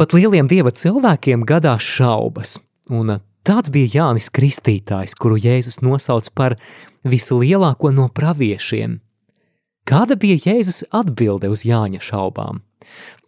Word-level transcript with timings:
Pat 0.00 0.14
lieliem 0.16 0.46
dieva 0.48 0.70
cilvēkiem 0.72 1.42
gadās 1.44 1.84
šaubas, 1.84 2.54
un 2.88 3.18
tāds 3.44 3.68
bija 3.68 3.98
Jānis 3.98 4.30
Kristītājs, 4.32 5.12
kuru 5.12 5.36
Jēzus 5.36 5.82
nosauc 5.84 6.30
par 6.32 6.54
vislielāko 7.04 7.92
no 7.92 8.06
praviešiem. 8.08 8.96
Kāda 9.84 10.16
bija 10.16 10.40
Jēzus 10.46 10.86
atbilde 10.88 11.52
uz 11.52 11.66
Jāņa 11.68 12.00
šaubām? 12.00 12.62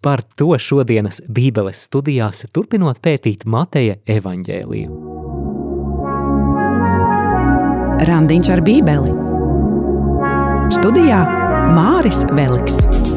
Par 0.01 0.25
to 0.25 0.57
šodienas 0.57 1.21
Bībeles 1.29 1.85
studijās 1.91 2.47
turpinot 2.57 3.05
pētīt 3.05 3.45
Mateja 3.45 4.01
evaņģēliju. 4.09 4.97
Randiņš 8.09 8.55
ar 8.57 8.65
Bībeli 8.65 9.19
Studijā 10.73 11.21
Māris 11.77 12.25
Veliks. 12.33 13.12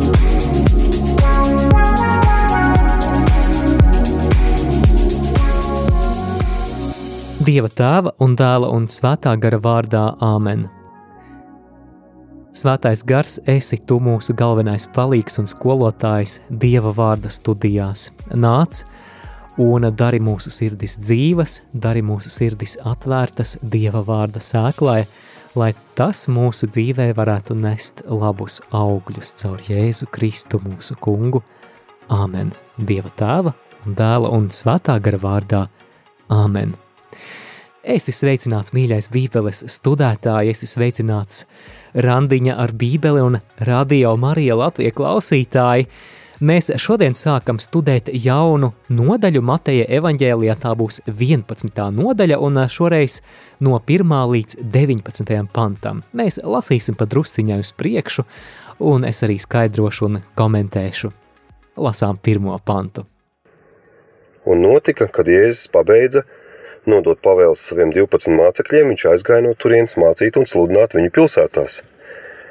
Dieva 7.45 7.67
tēva 7.70 8.13
un 8.23 8.31
dēla 8.34 8.72
un 8.73 8.88
svētā 8.90 9.35
gara 9.38 9.58
vārdā 9.62 10.02
Āmen. 10.23 10.63
Svētais 12.55 13.03
gars, 13.05 13.36
esi 13.45 13.77
tu 13.86 13.99
mūsu 14.02 14.34
galvenais 14.40 14.88
palīgs 14.95 15.38
un 15.41 15.45
skolotājs 15.52 16.39
Dieva 16.50 16.94
vārda 16.95 17.30
studijās. 17.30 18.08
Nāc 18.34 18.80
un 19.62 19.86
dari 19.94 20.22
mūsu 20.23 20.50
sirdis 20.50 20.95
dzīves, 21.03 21.58
dari 21.73 22.02
mūsu 22.02 22.31
sirdis 22.34 22.77
atvērtas 22.81 23.59
Dieva 23.62 24.02
vārda 24.08 24.41
sēklai, 24.41 25.03
lai 25.59 25.73
tas 26.00 26.23
mūsu 26.31 26.72
dzīvē 26.72 27.12
varētu 27.20 27.59
nest 27.59 28.02
labus 28.09 28.62
augļus 28.72 29.36
caur 29.44 29.59
Jēzu 29.67 30.08
Kristu 30.09 30.64
mūsu 30.64 30.98
kungu. 30.98 31.44
Āmen. 32.09 32.55
Dieva 32.80 33.12
tēva 33.20 33.53
un 33.84 34.00
dēla 34.00 34.34
un 34.39 34.50
svētā 34.50 34.98
gara 35.03 35.22
vārdā. 35.27 35.62
Āmen. 36.31 36.73
Esi 37.86 38.09
sveicināts, 38.09 38.72
mīļais 38.73 39.11
Bībeles 39.14 39.59
studētāji, 39.69 40.55
esi 40.55 40.66
sveicināts 40.66 41.44
randiņa 41.94 42.55
ar 42.58 42.72
Bībeli 42.73 43.22
un 43.22 43.36
radio 43.61 44.16
Marija 44.17 44.55
Latvija 44.58 44.89
klausītāji. 44.95 45.86
Mēs 46.41 46.72
šodien 46.81 47.13
sākam 47.13 47.59
studēt 47.61 48.08
jaunu 48.09 48.72
nodaļu 48.89 49.44
Mateja 49.45 49.86
evaņģēlijā, 50.00 50.56
tā 50.63 50.72
būs 50.73 51.03
11. 51.06 51.83
nodaļa, 52.00 52.39
un 52.41 52.58
šoreiz 52.73 53.19
no 53.61 53.78
1. 53.78 54.16
līdz 54.31 54.58
19. 54.63 55.36
pantam. 55.53 56.00
Mēs 56.17 56.39
lasīsim 56.41 56.97
pa 56.97 57.06
drusciņai 57.06 57.59
uz 57.61 57.73
priekšu, 57.78 58.25
un 58.81 59.06
es 59.06 59.22
arī 59.28 59.38
skaidrošu 59.38 60.08
un 60.09 60.23
komentēšu. 60.33 61.11
Lasām 61.86 62.17
pirmo 62.17 62.58
pantu. 62.66 63.06
Un 64.50 64.66
notika, 64.66 65.06
kad 65.06 65.30
Jēzus 65.30 65.69
pabeidza 65.69 66.25
nodot 66.91 67.19
pavēles 67.23 67.66
saviem 67.69 67.91
12 67.95 68.36
mācekļiem, 68.36 68.94
viņš 68.94 69.05
aizgāja 69.11 69.45
no 69.45 69.53
turienes 69.58 69.97
mācīt 70.00 70.39
un 70.39 70.47
sludināt 70.50 70.95
viņu 70.97 71.14
pilsētās. 71.16 71.81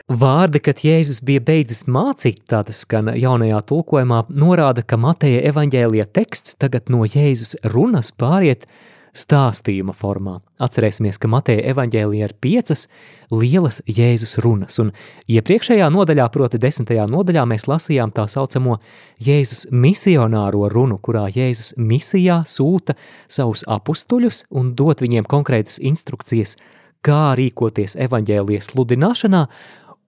Vārdi, 0.05 0.61
kad 0.61 0.83
Jēzus 0.85 1.23
bija 1.25 1.41
beidzis 1.41 1.87
mācīt, 1.89 2.43
tādas 2.51 2.83
skan 2.85 3.09
jaunajā 3.17 3.63
tulkojumā, 3.71 4.27
norāda, 4.37 4.83
ka 4.85 4.99
Mateja 5.01 5.41
evaņģēlija 5.49 6.05
teksts 6.13 6.59
tagad 6.61 6.93
no 6.93 7.07
Jēzus 7.09 7.57
runas 7.73 8.13
pāriet 8.13 8.67
stāstījuma 9.15 9.95
formā. 9.97 10.39
Atcerēsimies, 10.63 11.19
ka 11.23 11.31
Mateja 11.31 11.65
evaņģēlija 11.73 12.29
ir 12.29 12.35
piecas 12.43 12.87
lielas 13.33 13.81
Jēzus 13.87 14.37
runas, 14.43 14.79
un 14.83 14.91
iepriekšējā 15.31 15.87
nodaļā, 15.95 16.27
proti 16.35 16.61
desmitajā 16.63 17.07
nodaļā, 17.11 17.45
mēs 17.51 17.69
lasījām 17.71 18.15
tā 18.15 18.27
saucamo 18.31 18.81
Jēzus 19.23 19.69
misionāro 19.71 20.67
runu, 20.73 20.99
kurā 20.99 21.29
Jēzus 21.35 21.77
misijā 21.79 22.43
sūta 22.49 22.99
savus 23.29 23.65
apustuļus 23.71 24.45
un 24.55 24.75
dot 24.79 25.05
viņiem 25.05 25.31
konkrētas 25.31 25.81
instrukcijas, 25.83 26.59
kā 27.05 27.35
rīkoties 27.39 27.99
evaņģēlijas 28.01 28.73
sludināšanā, 28.73 29.47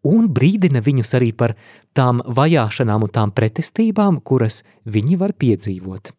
un 0.06 0.28
brīdina 0.32 0.82
viņus 0.84 1.16
arī 1.18 1.32
par 1.36 1.56
tām 1.96 2.22
vajāšanām 2.24 3.06
un 3.06 3.12
tām 3.12 3.32
pretestībām, 3.36 4.20
kuras 4.24 4.62
viņi 4.84 5.18
var 5.20 5.34
piedzīvot. 5.36 6.12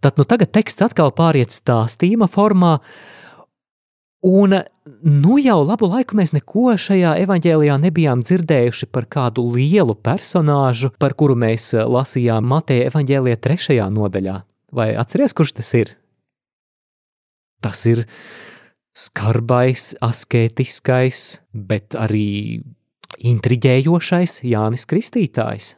Tad 0.00 0.18
nu 0.20 0.26
tagad 0.28 0.52
teksts 0.54 0.84
atkal 0.84 1.12
pāriet 1.16 1.54
stāstījuma 1.54 2.28
formā, 2.30 2.76
un 4.26 4.58
nu 5.02 5.36
jau 5.42 5.58
labu 5.64 5.88
laiku 5.90 6.18
mēs 6.18 6.34
neko 6.36 6.74
šajā 6.80 7.14
evaņģēlijā 7.24 7.76
nebijām 7.82 8.24
dzirdējuši 8.26 8.88
par 8.92 9.06
kādu 9.10 9.46
lielu 9.54 9.96
personāžu, 9.96 10.92
par 10.98 11.16
kuru 11.18 11.38
mēs 11.38 11.72
lasījām 11.74 12.46
Mateja 12.50 12.90
evaņģēlijā 12.90 13.40
trešajā 13.46 13.88
nodaļā. 13.94 14.40
Vai 14.76 14.90
atceries, 14.98 15.34
kurš 15.36 15.56
tas 15.60 15.72
ir? 15.78 15.94
Tas 17.64 17.80
ir 17.88 18.04
skarbais, 18.96 19.94
asketiskais, 20.04 21.40
bet 21.52 21.96
arī 21.98 22.62
intriģējošais 23.16 24.40
Jānis 24.46 24.86
Kristītājs. 24.88 25.74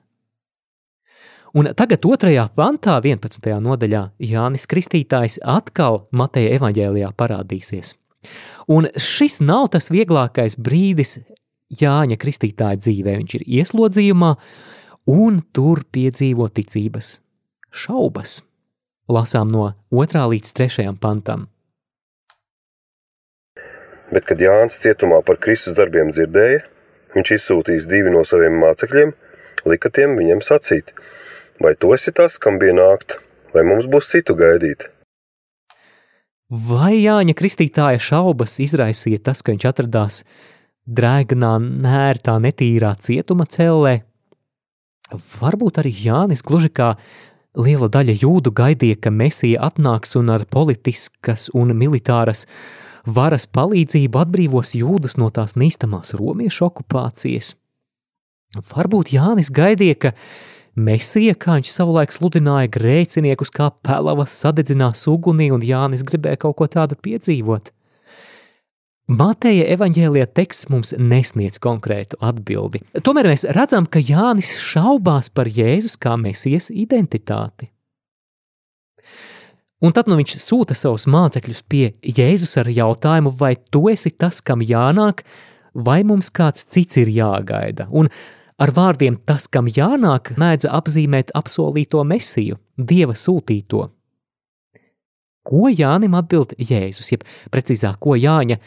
Un 1.56 1.70
tagad 1.76 2.04
otrajā 2.04 2.44
pantā, 2.56 2.98
11. 3.00 3.48
nodaļā, 3.64 4.02
Jānis 4.20 4.66
Kristītājs 4.68 5.38
atkal 5.40 6.02
Mateja 6.12 6.58
evaņģēlijā 6.58 7.12
parādīsies. 7.16 7.94
Un 8.68 8.90
šis 9.00 9.40
nav 9.40 9.70
tas 9.72 9.88
vieglākais 9.94 10.58
brīdis 10.60 11.18
Jāņa 11.80 12.18
Kristītāja 12.20 12.80
dzīvē. 12.82 13.16
Viņš 13.22 13.38
ir 13.38 13.46
ieslodzījumā 13.60 14.34
un 15.08 15.40
tur 15.56 15.84
piedzīvo 15.92 16.50
ticības 16.52 17.18
šaubas. 17.72 18.42
Lasām 19.08 19.48
no 19.48 19.70
2. 19.94 20.24
līdz 20.34 20.52
3. 20.52 20.90
pantam. 21.00 21.48
Bet, 24.12 24.24
kad 24.28 24.40
Jānis 24.40 24.80
cietumā 24.80 25.20
par 25.24 25.36
Kristus 25.40 25.76
darbiem 25.76 26.12
dzirdēja, 26.12 26.62
viņš 27.16 27.32
izsūtīs 27.36 27.88
divi 27.88 28.12
no 28.12 28.22
saviem 28.24 28.56
mācekļiem, 28.60 29.12
lika 29.68 29.90
tiem 29.92 30.16
viņam 30.16 30.40
sacīt, 30.44 30.94
vai 31.60 31.74
tu 31.74 31.92
esi 31.94 32.12
tas, 32.14 32.38
kam 32.38 32.58
bija 32.60 32.76
nākt, 32.76 33.18
vai 33.54 33.64
mums 33.66 33.88
būs 33.90 34.10
citu 34.12 34.36
gaidīt? 34.38 34.88
Vai 36.48 36.94
Jāņa 37.02 37.34
Kristītāja 37.36 38.00
šaubas 38.00 38.56
izraisīja 38.64 39.20
tas, 39.20 39.42
ka 39.44 39.52
viņš 39.52 39.66
atradās 39.68 40.22
drēgnā, 40.88 41.58
nērtā, 41.60 42.38
netīrā 42.40 42.94
cietuma 43.04 43.44
cellē? 43.44 43.98
Varbūt 45.12 45.82
arī 45.82 45.92
Jānis 45.92 46.40
gluži 46.44 46.70
kā 46.72 46.94
liela 47.58 47.88
daļa 47.92 48.16
jūdu 48.22 48.52
gaidīja, 48.56 48.96
ka 48.96 49.12
Mesija 49.12 49.68
atnāks 49.68 50.16
un 50.16 50.32
ar 50.32 50.46
politiskas 50.48 51.48
un 51.56 51.74
militāras 51.76 52.46
varas 53.04 53.48
palīdzību 53.48 54.20
atbrīvos 54.20 54.74
jūdus 54.76 55.16
no 55.20 55.28
tās 55.34 55.56
nīstamās 55.56 56.14
romiešu 56.16 56.68
okupācijas. 56.68 57.54
Varbūt 58.72 59.12
Jānis 59.12 59.50
gaidīja, 59.52 59.96
ka 60.00 60.14
Mesija, 60.78 61.34
kā 61.34 61.56
viņš 61.58 61.72
savulaik 61.74 62.12
sludināja 62.14 62.70
grēciniekus, 62.78 63.50
kā 63.54 63.72
pelavas 63.82 64.36
sadedzinās 64.38 65.02
ugunī, 65.10 65.50
un 65.54 65.64
Jānis 65.66 66.04
gribēja 66.06 66.38
kaut 66.44 66.58
ko 66.60 66.68
tādu 66.70 66.98
piedzīvot. 67.02 67.72
Mateja 69.08 69.64
evaņģēlijā 69.72 70.26
teksts 70.36 70.68
mums 70.68 70.92
nesniedz 71.00 71.56
konkrētu 71.64 72.18
atbildi. 72.20 72.82
Tomēr 73.00 73.30
mēs 73.30 73.46
redzam, 73.56 73.88
ka 73.88 74.02
Jānis 74.04 74.52
šaubās 74.60 75.32
par 75.32 75.48
Jēzus 75.48 75.96
kā 75.96 76.12
mesijas 76.20 76.68
identitāti. 76.68 77.70
Un 79.80 79.94
tad 79.94 80.10
nu 80.10 80.18
viņš 80.18 80.34
sūta 80.42 80.76
savus 80.76 81.06
mācekļus 81.08 81.62
pie 81.70 81.84
Jēzus 82.02 82.56
ar 82.60 82.68
jautājumu, 82.68 83.32
vai 83.38 83.54
tu 83.72 83.86
esi 83.88 84.10
tas, 84.10 84.42
kam 84.44 84.60
jānāk, 84.60 85.22
vai 85.72 86.02
mums 86.04 86.28
kāds 86.34 86.66
cits 86.68 86.98
ir 87.00 87.08
jāgaida. 87.14 87.86
Un 87.88 88.10
ar 88.58 88.72
vārdiem 88.74 89.18
tas, 89.26 89.46
kam 89.50 89.68
jānāk, 89.70 90.34
mēdz 90.38 90.68
apzīmēt 90.70 91.30
apsolīto 91.38 92.02
mesiju, 92.04 92.58
dieva 92.76 93.14
sūtīto. 93.16 93.88
Ko 95.48 95.70
Jānim 95.72 96.16
atbild 96.18 96.52
Jēzus, 96.60 97.12
jeb 97.14 97.22
precīzāk, 97.54 97.96
ko 98.02 98.18
Jāņa 98.18 98.58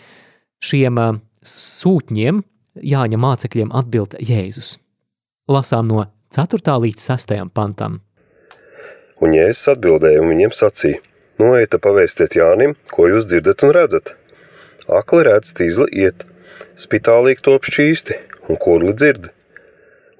šiem 0.63 0.97
sūtņiem, 1.45 2.41
Jāņa 2.81 3.19
mācekļiem 3.21 3.73
atbild 3.75 4.15
Jēzus. 4.17 4.79
Lasām 5.51 5.89
no 5.89 6.07
4. 6.33 6.77
līdz 6.85 7.05
6. 7.11 7.35
pantam. 7.53 7.99
Un 9.21 9.35
Jēzus 9.35 9.75
atbildēja 9.75 10.23
un 10.23 10.31
viņiem 10.31 10.55
sacīja: 10.55 11.01
Noieta 11.41 11.77
pavēstiet 11.81 12.37
Jānim, 12.39 12.73
ko 12.89 13.09
jūs 13.11 13.27
dzirdat 13.29 13.61
un 13.67 13.73
redzat. 13.75 14.15
Akli 14.89 15.21
redz, 15.27 15.51
tīzli 15.57 15.87
iet, 16.05 16.25
spitālīgi 16.79 17.43
top 17.45 17.67
šķīsti 17.67 18.17
un 18.49 18.57
kurli 18.61 18.95
dzird. 18.97 19.29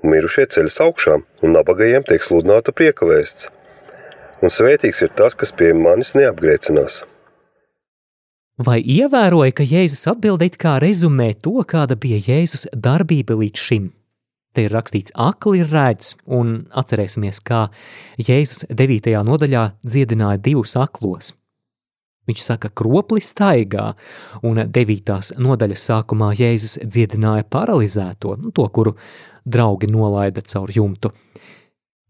Mirušie 0.01 0.47
ceļas 0.49 0.79
augšām, 0.81 1.23
un 1.45 1.53
nabagajiem 1.53 2.05
tiek 2.09 2.23
sludināta 2.25 2.73
prieka 2.73 3.05
vēsts. 3.05 3.51
Un 4.41 4.49
svētīgs 4.49 5.03
ir 5.05 5.11
tas, 5.13 5.35
kas 5.37 5.53
pie 5.53 5.69
manis 5.77 6.15
neapgrēcinās. 6.17 7.03
Vai 8.61 8.79
ievēroja, 8.81 9.53
ka 9.57 9.65
Jēzus 9.65 10.07
atbildēt 10.11 10.57
kā 10.61 10.75
rezumē 10.81 11.31
to, 11.45 11.61
kāda 11.65 11.95
bija 11.97 12.19
Jēzus 12.27 12.67
darbība 12.73 13.37
līdz 13.37 13.61
šim? 13.67 13.91
Te 14.51 14.65
ir 14.65 14.73
rakstīts, 14.73 15.13
akli 15.15 15.61
redz, 15.63 16.15
un 16.27 16.65
atcerēsimies, 16.77 17.39
kā 17.45 17.67
Jēzus 18.19 18.65
9. 18.73 19.13
nodaļā 19.29 19.67
dziedināja 19.85 20.41
divus 20.49 20.75
aklos. 20.81 21.31
Viņš 22.29 22.43
saka, 22.43 22.69
kroplis 22.69 23.31
staigā, 23.33 23.91
un 24.45 24.59
9. 24.67 25.15
nodaļas 25.41 25.85
sākumā 25.89 26.33
Jēzus 26.37 26.77
dziedināja 26.83 27.47
paralizēto, 27.49 28.35
nu, 28.41 28.51
to, 28.53 28.67
kuru 28.69 28.97
draugi 29.45 29.89
nolaida 29.91 30.43
caur 30.45 30.71
jumtu. 30.73 31.11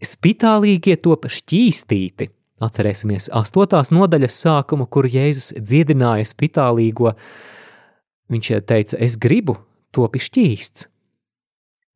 Spitālīgie 0.02 0.96
top 0.98 1.28
šķīstīti, 1.30 2.30
atcerēsimies 2.66 3.30
8. 3.38 3.82
nodaļas 3.94 4.40
sākumu, 4.46 4.88
kur 4.90 5.06
Jēzus 5.10 5.54
dziedināja 5.60 6.26
spitālīgo, 6.30 7.14
viņš 8.32 8.50
teica, 8.66 8.98
es 8.98 9.20
gribu, 9.22 9.60
topi 9.94 10.24
šķīsts. 10.24 10.88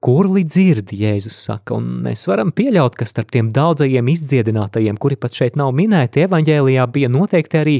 Kurli 0.05 0.43
dzird, 0.45 0.91
Jēzus 0.93 1.37
saka, 1.47 1.79
un 1.79 2.03
mēs 2.05 2.27
varam 2.29 2.51
pieļaut, 2.53 2.93
ka 2.93 3.07
starp 3.09 3.31
tiem 3.33 3.49
daudzajiem 3.49 4.11
izdziedinātajiem, 4.13 4.99
kuri 5.01 5.17
pat 5.17 5.33
šeit 5.33 5.57
nav 5.57 5.71
minēti 5.73 6.27
evaņģēlijā, 6.27 6.85
bija 6.93 7.09
noteikti 7.09 7.57
arī 7.57 7.77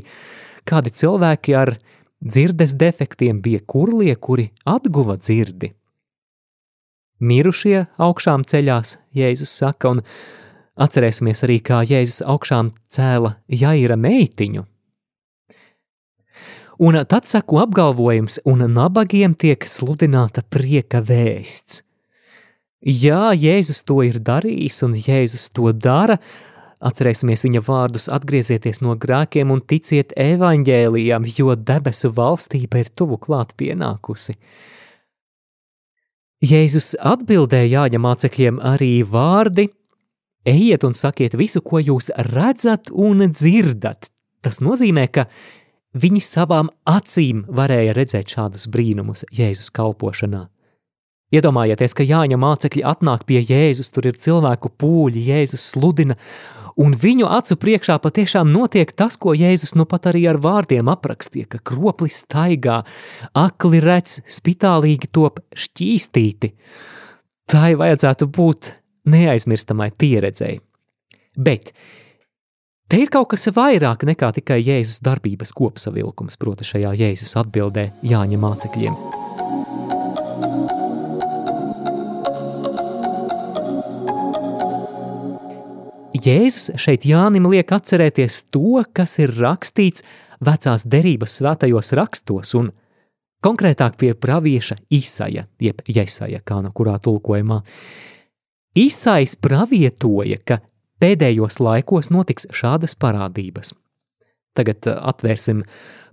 kādi 0.66 0.90
cilvēki 0.90 1.54
ar 1.54 1.76
dzirdes 2.26 2.74
defektiem, 2.80 3.44
bija 3.46 3.62
kurlie, 3.62 4.16
kuri 4.18 4.50
atguva 4.66 5.20
dzirdi. 5.22 5.76
Mirušie 7.20 7.86
augšām 8.02 8.44
ceļās, 8.44 8.98
Jēzus 9.16 9.52
saka, 9.56 9.94
un 9.96 10.02
atcerēsimies 10.76 11.46
arī, 11.48 11.62
kā 11.64 11.80
Jēzus 11.88 12.26
augšām 12.28 12.74
cēla 12.92 13.38
Jaira 13.48 13.96
meitiņu. 13.96 14.66
Un 16.84 17.00
tad 17.08 17.24
sako 17.24 17.62
apgalvojums, 17.64 18.42
un 18.44 18.66
nabagiem 18.68 19.36
tiek 19.40 19.64
sludināta 19.64 20.44
prieka 20.44 21.00
vēsts. 21.00 21.86
Jā, 22.86 23.32
Jēzus 23.32 23.86
to 23.88 24.02
ir 24.04 24.20
darījis, 24.20 24.84
un 24.84 24.98
Jēzus 25.00 25.48
to 25.56 25.72
dara. 25.72 26.20
Atcerēsimies 26.86 27.46
viņa 27.48 27.64
vārdus, 27.66 28.10
atgriezieties 28.12 28.82
no 28.84 28.94
grēkiem 29.00 29.50
un 29.56 29.64
ticiet 29.64 30.12
evaņģēlijam, 30.20 31.26
jo 31.40 31.56
debesu 31.56 32.12
valstība 32.14 32.84
ir 32.84 32.92
tuvu 32.92 33.18
klāt 33.24 33.56
pienākusi. 33.58 34.36
Jēzus 36.46 36.94
atbildēja 37.02 37.80
Jāņa 37.80 38.00
mācekļiem 38.04 38.58
arī 38.62 39.00
vārdi: 39.08 39.70
Ejiet 40.46 40.84
un 40.86 40.94
sakiet 40.94 41.34
visu, 41.40 41.62
ko 41.66 41.80
jūs 41.82 42.12
redzat 42.34 42.92
un 42.92 43.24
dzirdat. 43.32 44.12
Tas 44.46 44.60
nozīmē, 44.62 45.08
ka 45.10 45.26
viņi 45.98 46.22
savām 46.22 46.70
acīm 46.86 47.46
varēja 47.50 47.96
redzēt 47.98 48.36
šādus 48.36 48.68
brīnumus 48.70 49.26
Jēzus 49.34 49.72
kalpošanā. 49.74 50.44
Iedomājieties, 51.34 51.96
ka 51.98 52.06
Jāņa 52.06 52.38
mācekļi 52.38 52.86
atnāk 52.86 53.26
pie 53.26 53.42
Jēzus, 53.42 53.90
tur 53.96 54.12
ir 54.12 54.20
cilvēku 54.22 54.70
pūļi, 54.78 55.26
Jēzus 55.32 55.72
sludina, 55.72 56.20
un 56.82 56.96
viņu 57.00 57.28
acu 57.32 57.58
priekšā 57.60 57.98
patiešām 58.04 58.50
notiek 58.52 58.92
tas, 58.92 59.18
ko 59.18 59.36
Jēzus 59.36 59.76
nu 59.80 59.88
pat 59.90 60.10
arī 60.12 60.26
ar 60.30 60.40
vārdiem 60.42 60.90
aprakstīja, 60.92 61.50
ka 61.56 61.62
kroplis 61.72 62.22
staigā, 62.26 62.82
akli 63.36 63.82
redz, 63.84 64.20
spitālīgi 64.28 65.12
top 65.16 65.42
šķīstīti. 65.56 66.54
Tai 67.52 67.76
vajadzētu 67.80 68.28
būt 68.34 68.72
neaizmirstamai 69.12 69.92
pieredzei. 69.98 70.58
Bet 71.36 71.72
te 72.90 73.02
ir 73.04 73.12
kaut 73.14 73.34
kas 73.36 73.50
vairāk 73.54 74.08
nekā 74.08 74.32
tikai 74.40 74.62
Jēzus 74.64 75.04
darbības 75.06 75.54
kopsavilkums, 75.56 76.40
proti 76.42 76.68
šajā 76.72 76.96
Jēzus 77.04 77.38
atbildē 77.44 77.92
Jāņa 78.08 78.42
mācekļiem. 78.42 79.25
Jēzus 86.26 86.72
šeit 86.82 87.06
Jānim 87.06 87.46
liek 87.52 87.70
atcerēties 87.70 88.48
to, 88.54 88.82
kas 88.96 89.20
ir 89.22 89.34
rakstīts 89.38 90.02
vecās 90.42 90.86
derības 90.90 91.38
svētajos 91.40 91.94
rakstos, 91.98 92.54
un 92.58 92.72
konkrētāk 93.46 93.98
pie 94.02 94.14
pravieša 94.18 94.80
Isaja, 94.90 95.46
jeb 95.62 95.84
Jesaja, 95.86 96.42
kā 96.42 96.62
no 96.66 96.72
kurā 96.74 96.98
tulkojumā. 97.04 97.60
Isais 98.76 99.36
pravietoja, 99.38 100.40
ka 100.42 100.60
pēdējos 101.00 101.60
laikos 101.62 102.10
notiks 102.10 102.50
šādas 102.52 102.98
parādības. 103.00 103.76
Tagad 104.56 104.90
uh, 104.90 104.98
atvērsim 105.12 105.62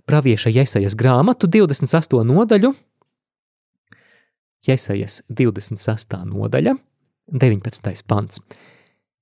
pravieša 0.07 0.53
Jesajas 0.53 0.97
grāmatu 0.99 1.49
28. 1.49 2.21
nodaļu, 2.29 2.73
Jesajas 4.63 5.23
26. 5.27 6.19
nodaļa, 6.29 6.77
19. 7.33 8.05
pants 8.07 8.43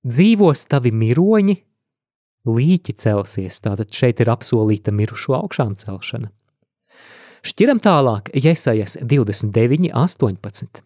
dzīvos 0.06 0.66
tavi 0.70 0.92
miroņi, 0.94 1.56
līķi 2.48 2.94
celsies, 2.98 3.60
tātad 3.62 3.92
šeit 3.94 4.20
ir 4.22 4.32
apsolīta 4.32 4.94
mirušo 4.94 5.36
augšām 5.38 5.76
celšana. 5.78 6.32
Šķiram 7.42 7.80
tālāk, 7.82 8.30
Jesajas 8.38 8.98
29, 9.02 9.90
18. 9.90 10.82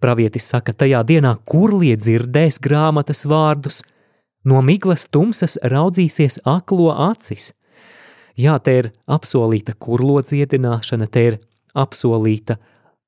Pravietis 0.00 0.48
saka, 0.48 0.72
tajā 0.72 1.00
dienā 1.04 1.34
kurlie 1.48 1.94
dzirdēs 1.96 2.60
grāmatas 2.60 3.26
vārdus, 3.28 3.82
no 4.44 4.60
miglas 4.64 5.06
tumsas 5.08 5.58
raudzīsies 5.60 6.40
aklo 6.48 6.90
acis. 6.92 7.52
Jā, 8.40 8.56
te 8.64 8.76
ir 8.80 8.90
apsolīta 9.08 9.74
kurlo 9.76 10.20
dziedināšana, 10.24 11.08
te 11.08 11.24
ir 11.30 11.38
apsolīta 11.76 12.56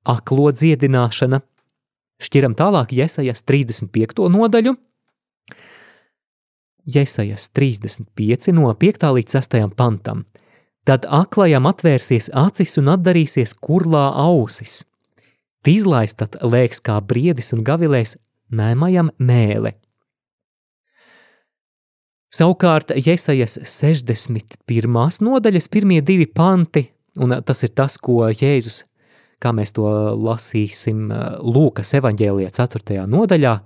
aklo 0.04 0.50
dziedināšana, 0.52 1.40
Šķiram 2.22 2.54
tālāk 2.54 2.92
Jesajas 2.94 3.42
35. 3.42 4.28
nodaļu. 4.30 4.76
Jesajas 6.86 7.48
35 7.54 8.54
no 8.54 8.70
5. 8.74 9.08
līdz 9.16 9.36
6. 9.38 9.58
pantam. 9.78 10.24
Tad 10.86 11.06
aklajam 11.06 11.66
atvērsies 11.70 12.30
acis 12.34 12.78
un 12.78 12.90
atdarīsies 12.94 13.54
kurlā 13.62 14.08
ausis. 14.18 14.82
Tīzlais 15.62 16.14
tad 16.18 16.40
lēks 16.42 16.82
kā 16.82 16.98
briedis 17.06 17.52
un 17.54 17.62
gavilēs 17.66 18.16
nēmajam 18.50 19.12
mēle. 19.22 19.76
Savukārt 22.32 22.94
Jesajas 22.96 23.58
61. 23.68 24.88
nodaļas 25.22 25.68
pirmie 25.70 26.00
divi 26.02 26.26
panti, 26.26 26.86
un 27.20 27.34
tas 27.46 27.62
ir 27.62 27.74
tas, 27.76 27.98
ko 28.00 28.24
Jēzus 28.30 28.82
kā 29.42 29.50
mēs 29.56 29.74
to 29.74 29.88
lasīsim 30.14 31.10
Lūkas 31.42 31.96
evaņģēlijā 31.98 32.52
4. 32.54 33.02
nodaļā, 33.10 33.56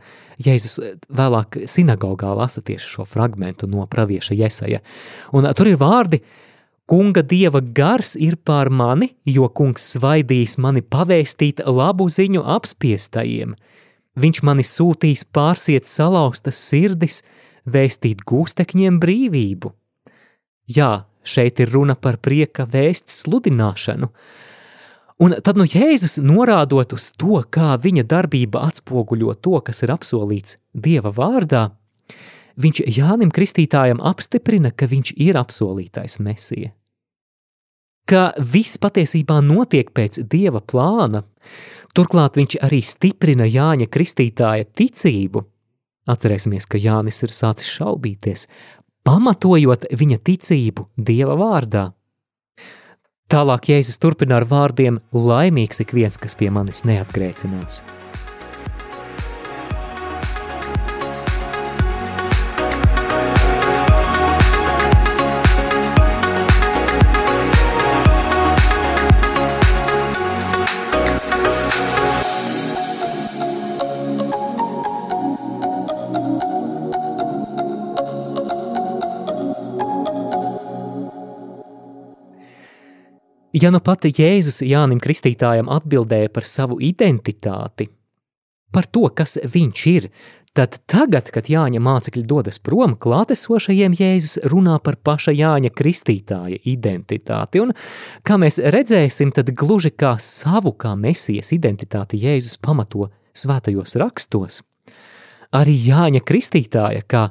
Jēzus 0.46 0.80
vēlāk 1.16 1.62
sinagogā 1.70 2.32
lasa 2.36 2.60
tieši 2.64 2.90
šo 2.96 3.06
fragmentu 3.08 3.68
no 3.70 3.86
pravieša 3.88 4.36
Jesaja. 4.36 4.82
Un 5.32 5.48
tur 5.56 5.70
ir 5.70 5.78
vārdi, 5.80 6.20
Kunga 6.86 7.24
dieva 7.26 7.58
gars 7.74 8.12
ir 8.14 8.36
pār 8.46 8.68
mani, 8.70 9.08
jo 9.26 9.48
kungs 9.50 9.82
svaidīs 9.96 10.52
mani 10.62 10.84
pavēstīt 10.86 11.64
labu 11.66 12.06
ziņu 12.06 12.44
apspiestajiem. 12.54 13.56
Viņš 14.14 14.40
mani 14.46 14.62
sūtīs 14.62 15.24
pārsiet 15.34 15.90
salauztas 15.90 16.60
sirdis, 16.62 17.24
vēstīt 17.66 18.22
gūstekņiem 18.30 19.00
brīvību. 19.02 19.72
Jā, 20.78 21.08
šeit 21.26 21.58
ir 21.58 21.74
runa 21.74 21.98
par 21.98 22.20
prieka 22.22 22.68
vēsts 22.70 23.24
sludināšanu, 23.24 24.12
Un 25.16 25.32
tad 25.40 25.56
nu 25.56 25.64
Jēzus 25.64 26.18
norādot 26.20 26.92
uz 26.92 27.08
to, 27.16 27.40
kā 27.48 27.74
viņa 27.80 28.04
darbība 28.04 28.66
atspoguļo 28.68 29.38
to, 29.40 29.60
kas 29.64 29.80
ir 29.86 29.94
apsolīts 29.94 30.58
Dieva 30.76 31.08
vārdā, 31.08 31.70
viņš 32.60 32.82
Jānim 32.98 33.32
Kristītājam 33.32 34.02
apstiprina, 34.04 34.74
ka 34.76 34.88
viņš 34.90 35.14
ir 35.16 35.38
apsolītais 35.40 36.18
mesija. 36.20 36.74
Ka 38.06 38.30
viss 38.38 38.76
patiesībā 38.78 39.40
notiek 39.42 39.88
pēc 39.96 40.20
Dieva 40.30 40.60
plāna, 40.60 41.24
turklāt 41.96 42.36
viņš 42.36 42.60
arī 42.62 42.82
stiprina 42.84 43.48
Jāņa 43.48 43.88
Kristītāja 43.88 44.68
ticību. 44.68 45.42
Atcerēsimies, 46.06 46.68
ka 46.70 46.78
Jānis 46.78 47.24
ir 47.26 47.32
sācis 47.34 47.72
šaubīties, 47.72 48.46
pamatojot 49.02 49.88
viņa 49.96 50.20
ticību 50.28 50.86
Dieva 50.94 51.34
vārdā. 51.40 51.88
Tālāk 53.26 53.72
Jēzus 53.72 53.98
turpina 53.98 54.36
ar 54.38 54.44
vārdiem: 54.46 55.00
Laimīgs 55.10 55.82
ik 55.82 55.96
viens, 55.98 56.18
kas 56.22 56.38
pie 56.38 56.46
manis 56.54 56.84
neapgrēcināts. 56.86 57.82
Ja 83.56 83.70
nu 83.72 83.78
pati 83.80 84.10
Jēzus 84.12 84.58
Jānim 84.68 84.98
Kristītājam 85.00 85.70
atbildēja 85.72 86.28
par 86.28 86.44
savu 86.44 86.76
identitāti, 86.84 87.86
par 88.68 88.84
to, 88.92 89.06
kas 89.16 89.38
viņš 89.48 89.84
ir, 89.88 90.08
tad 90.52 90.74
tagad, 90.84 91.30
kad 91.32 91.48
Jāņa 91.48 91.80
mācekļi 91.80 92.24
dodas 92.28 92.58
prom, 92.60 92.98
klātesošajiem 93.00 93.94
Jēzus 93.96 94.42
runā 94.52 94.74
par 94.84 94.98
paša 95.00 95.32
Jāņa 95.32 95.70
kristītāja 95.72 96.58
identitāti, 96.68 97.62
un, 97.64 97.72
kā 98.28 98.36
mēs 98.42 98.58
redzēsim, 98.60 99.32
tad 99.32 99.54
gluži 99.56 99.94
kā 99.96 100.18
savu 100.20 100.74
kā 100.76 100.92
mesijas 101.00 101.54
identitāti 101.56 102.20
Jēzus 102.26 102.58
pamato 102.60 103.08
svētajos 103.32 103.96
rakstos, 104.02 104.60
arī 105.56 105.78
Jāņa 105.86 106.20
kristītāja 106.28 107.08
kā 107.08 107.30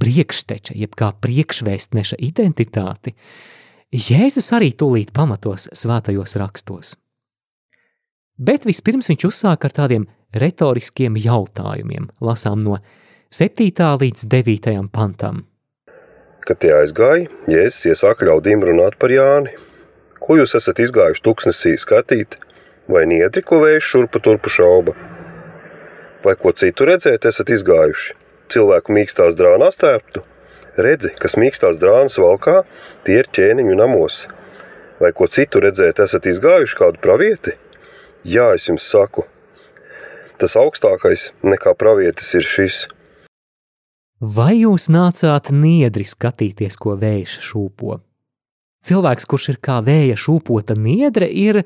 priekšteča, 0.00 0.78
jeb 0.80 0.96
kā 0.96 1.10
priekšvēstneša 1.20 2.16
identitāti, 2.30 3.12
Jēzus 3.94 4.48
arī 4.50 4.72
tūlīt 4.74 5.12
pamatos 5.14 5.68
svētajos 5.70 6.34
rakstos. 6.40 6.96
Bet 8.34 8.66
vispirms 8.66 9.06
viņš 9.06 9.26
uzsāk 9.28 9.62
ar 9.62 9.72
tādiem 9.76 10.08
retoriskiem 10.34 11.14
jautājumiem, 11.14 12.08
lasām 12.18 12.58
no 12.58 12.80
7. 13.30 13.70
līdz 14.02 14.26
9. 14.26 14.90
pantam. 14.90 15.46
Kad 16.42 16.62
tie 16.66 16.74
aizgāja, 16.74 17.30
Jēzus 17.46 17.86
iesāka 17.92 18.26
ļaudīm 18.26 18.66
runāt 18.66 18.98
par 18.98 19.14
Jāni. 19.14 19.54
Ko 20.18 20.34
jūs 20.34 20.58
esat 20.58 20.82
izgājuši 20.82 21.22
tuksnesī 21.22 21.78
skatīt, 21.78 22.40
vai 22.90 23.06
niedri, 23.06 23.42
ko 23.46 23.62
vējš 23.62 23.92
šurpu 23.94 24.18
turpu 24.18 24.50
šauba? 24.50 24.98
Vai 26.26 26.34
ko 26.34 26.50
citu 26.50 26.90
redzēt 26.90 27.30
esat 27.30 27.54
izgājuši? 27.54 28.18
Cilvēku 28.50 28.98
mīkstās 28.98 29.38
drānās 29.38 29.78
tērptu? 29.78 30.26
Redzi, 30.76 31.08
kas 31.16 31.38
mīkstās 31.40 31.78
drānas 31.80 32.18
valkā, 32.20 32.60
tie 33.06 33.22
ir 33.22 33.30
ķēniņu 33.32 33.76
namos. 33.78 34.26
Vai 35.00 35.12
ko 35.16 35.28
citu 35.28 35.60
redzēt 35.64 36.02
esat 36.04 36.26
izgājuši 36.28 36.76
kādu 36.76 37.00
pravieti? 37.00 37.54
Jā, 38.28 38.50
es 38.56 38.66
jums 38.68 38.84
saku, 38.84 39.24
tas 40.36 40.56
augstākais 40.60 41.30
nekā 41.46 41.72
pravietis 41.80 42.28
ir 42.36 42.44
šis. 42.44 42.80
Vai 44.20 44.58
jūs 44.58 44.88
nācāt 44.92 45.48
niedri 45.52 46.04
skatīties, 46.08 46.76
ko 46.80 46.96
vējš 47.00 47.38
šūpo? 47.50 48.00
Cilvēks, 48.84 49.26
kurš 49.28 49.48
ir 49.54 49.58
kā 49.64 49.78
vēja 49.84 50.16
šūpota 50.20 50.76
niedre, 50.76 51.28
ir 51.28 51.62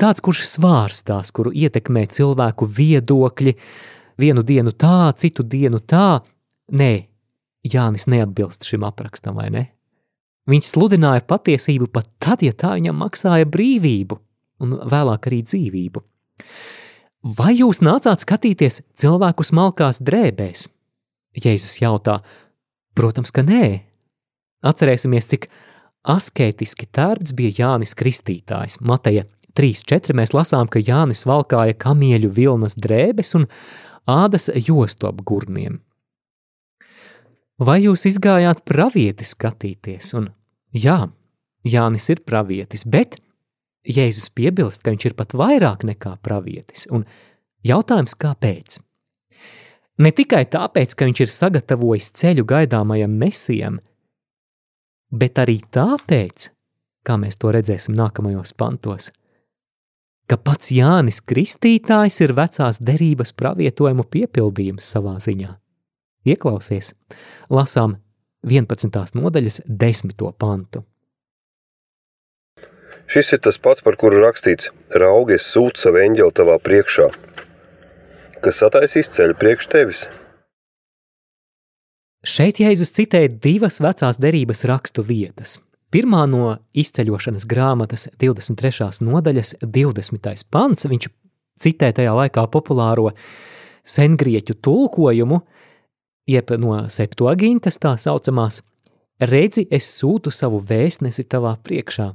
tāds, 0.00 0.22
kurš 0.24 0.46
svārstās, 0.48 1.32
kuru 1.32 1.52
ietekmē 1.52 2.06
cilvēku 2.12 2.68
viedokļi, 2.78 3.54
vienu 4.20 4.44
dienu 4.44 4.72
tā, 4.72 5.12
citu 5.20 5.44
dienu 5.44 5.80
tā. 5.80 6.22
Nē, 6.72 6.92
Jānis 7.72 8.06
neatbilst 8.10 8.66
šim 8.68 8.86
aprakstam, 8.86 9.36
vai 9.38 9.50
ne? 9.52 9.64
Viņš 10.46 10.70
sludināja 10.70 11.24
patiesību 11.26 11.88
pat 11.90 12.08
tad, 12.22 12.42
ja 12.46 12.54
tā 12.54 12.76
viņam 12.76 13.00
maksāja 13.02 13.48
brīvību 13.50 14.18
un 14.62 14.76
vēlāk 14.86 15.26
arī 15.28 15.42
dzīvību. 15.46 16.02
Vai 17.36 17.56
jūs 17.58 17.82
nācāt 17.82 18.22
skatīties 18.22 18.82
cilvēku 19.00 19.42
smalkās 19.46 19.98
drēbēs? 20.06 20.68
Jēzus 21.36 21.80
jautā, 21.82 22.20
protams, 22.96 23.32
ka 23.34 23.42
nē. 23.42 23.64
Atcerēsimies, 24.66 25.26
cik 25.32 25.48
asketiski 26.06 26.86
tērts 26.86 27.34
bija 27.36 27.64
Jānis 27.64 27.96
Kristītājs. 27.98 28.78
Mateja 28.80 29.26
3.4 29.58 30.14
mēs 30.16 30.34
lasām, 30.36 30.70
ka 30.70 30.78
Jānis 30.78 31.26
valkāja 31.26 31.74
kamieļu 31.82 32.30
vilnas 32.38 32.78
drēbes 32.78 33.34
un 33.40 33.48
ādas 34.06 34.46
jostu 34.54 35.10
ap 35.10 35.24
gurniem. 35.26 35.80
Vai 37.56 37.78
jūs 37.86 38.04
izgājāt 38.10 38.66
pravieti 38.68 39.24
skatīties? 39.24 40.12
Un 40.18 40.28
jā, 40.76 41.06
Jānis 41.64 42.10
ir 42.12 42.20
pravietis, 42.28 42.84
bet 42.84 43.16
Jēzus 43.86 44.28
piebilst, 44.34 44.82
ka 44.82 44.92
viņš 44.92 45.06
ir 45.08 45.14
pat 45.16 45.32
vairāk 45.32 45.86
nekā 45.86 46.16
pravietis, 46.20 46.84
un 46.90 47.06
jautājums 47.64 48.16
kāpēc? 48.18 48.80
Ne 50.02 50.12
tikai 50.12 50.44
tāpēc, 50.52 50.92
ka 50.92 51.08
viņš 51.08 51.22
ir 51.24 51.32
sagatavojis 51.32 52.10
ceļu 52.20 52.44
gaidāmajam 52.44 53.14
mesijam, 53.16 53.78
bet 55.08 55.38
arī 55.40 55.62
tāpēc, 55.72 56.50
kā 57.06 57.16
mēs 57.16 57.40
to 57.40 57.54
redzēsim 57.56 57.96
nākamajos 57.96 58.52
pantos, 58.58 59.08
ka 60.28 60.36
pats 60.36 60.74
Jānis 60.74 61.22
Kristītājs 61.24 62.20
ir 62.26 62.34
vecās 62.36 62.82
derības 62.82 63.32
pravietojumu 63.38 64.04
piepildījums 64.10 64.92
savā 64.92 65.16
ziņā. 65.22 65.54
Ieklausies, 66.26 66.92
lasām 67.54 68.00
11. 68.42 69.14
nodaļas 69.14 69.60
10. 69.66 70.24
pantu. 70.38 70.82
Šis 73.06 73.30
ir 73.36 73.42
tas 73.46 73.58
pats, 73.62 73.84
par 73.86 73.94
kuru 73.94 74.18
rakstīts: 74.24 74.72
Raugies, 74.90 75.46
sūta 75.46 75.84
savu 75.84 76.02
eņģeli 76.02 76.34
tavā 76.34 76.56
priekšā, 76.58 77.06
kas 78.42 78.58
sataisīs 78.62 79.12
ceļu 79.14 79.38
priekš 79.38 79.70
tevis. 79.70 80.06
Šeit 82.26 82.58
Jēzus 82.58 82.90
citēja 82.90 83.30
divas 83.30 83.78
vecās 83.78 84.18
derības 84.18 84.64
rakstu 84.66 85.04
vietas. 85.06 85.60
Pirmā 85.94 86.24
no 86.26 86.56
izceļošanas 86.74 87.46
grāmatas 87.46 88.08
23. 88.18 88.90
nodaļas 89.06 89.60
20. 89.62 90.48
pants, 90.50 90.88
viņš 90.90 91.06
citē 91.62 91.92
tajā 91.94 92.16
laikā 92.18 92.42
populāro 92.50 93.12
sengrieķu 93.86 94.58
tulkojumu, 94.66 95.44
jeb 96.26 96.50
no 96.60 96.78
septuagintas 96.90 97.78
tā 97.82 97.94
saucamās, 98.00 98.62
redzi, 99.20 99.66
es 99.70 99.88
sūtu 99.98 100.32
savu 100.34 100.60
vēstnesi 100.60 101.26
tavā 101.30 101.56
priekšā. 101.62 102.10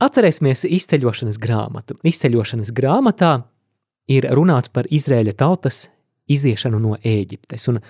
Atcerēsimies 0.00 0.64
izceļošanas 0.64 1.36
grāmatu. 1.40 1.98
Izceļošanas 2.08 2.72
grāmatā 2.72 3.34
ir 4.08 4.26
runāts 4.32 4.72
par 4.72 4.88
Izraēļa 4.88 5.34
tautas 5.36 5.88
iziešanu 6.30 6.80
no 6.80 6.94
Ēģiptes. 7.04 7.66
Un 7.68 7.82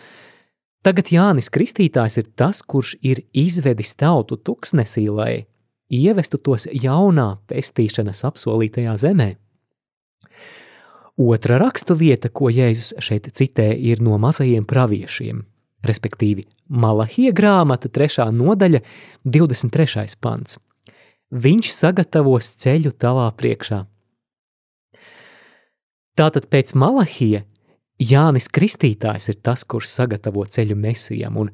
tagad 0.83 1.13
Jānis 1.15 1.51
Kristītājs 1.55 2.19
ir 2.19 2.33
tas, 2.35 2.65
kurš 2.67 2.97
ir 3.07 3.23
izvedis 3.31 3.95
tautu 3.95 4.41
tuksnesī, 4.43 5.07
lai 5.07 5.45
ievestu 5.91 6.41
tos 6.43 6.67
jaunā 6.73 7.37
pestīšanas 7.51 8.25
apsolītajā 8.27 8.97
zemē. 9.05 9.31
Otra 11.21 11.59
rakstu 11.61 11.95
vieta, 12.01 12.31
ko 12.33 12.49
Jēzus 12.49 12.95
šeit 13.05 13.29
citē, 13.37 13.69
ir 13.77 14.01
no 14.01 14.17
mazajiem 14.17 14.65
praviešiem, 14.65 15.45
respektīvi 15.85 16.47
Malahija 16.73 17.35
grāmata, 17.37 17.93
3. 17.93 18.31
nodaļa, 18.33 18.81
23. 19.29 20.17
pants 20.21 20.57
viņš 21.31 21.71
sagatavos 21.73 22.55
ceļu 22.61 22.93
tavā 22.99 23.29
priekšā. 23.39 23.85
Tātad 26.19 26.49
pēc 26.51 26.75
Malahija 26.75 27.45
Jānis 28.01 28.49
Kristītājs 28.51 29.31
ir 29.31 29.39
tas, 29.45 29.65
kurš 29.65 29.89
sagatavo 29.93 30.45
ceļu 30.45 30.77
mesijam, 30.77 31.37
un 31.37 31.53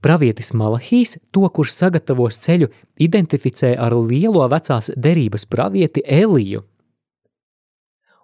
pravietis 0.00 0.52
Malahijs, 0.54 1.16
to, 1.34 1.44
kurš 1.48 1.74
sagatavos 1.74 2.38
ceļu, 2.44 2.70
identificē 3.02 3.74
ar 3.80 3.96
lielo 3.98 4.46
vecās 4.48 4.92
derības 4.96 5.46
pravieti 5.50 6.04
Eliju. 6.06 6.62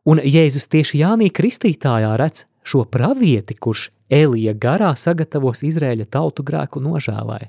Un 0.09 0.19
Jēzus 0.19 0.67
tieši 0.67 0.99
Jānī 1.05 1.29
Kristītājā 1.31 2.11
redz 2.19 2.47
šo 2.67 2.83
pravieti, 2.91 3.55
kurš 3.55 3.91
Elija 4.11 4.55
garā 4.55 4.93
sagatavos 4.99 5.63
Izrēļa 5.67 6.09
tautu 6.11 6.43
grēku 6.47 6.83
nožēlai. 6.83 7.45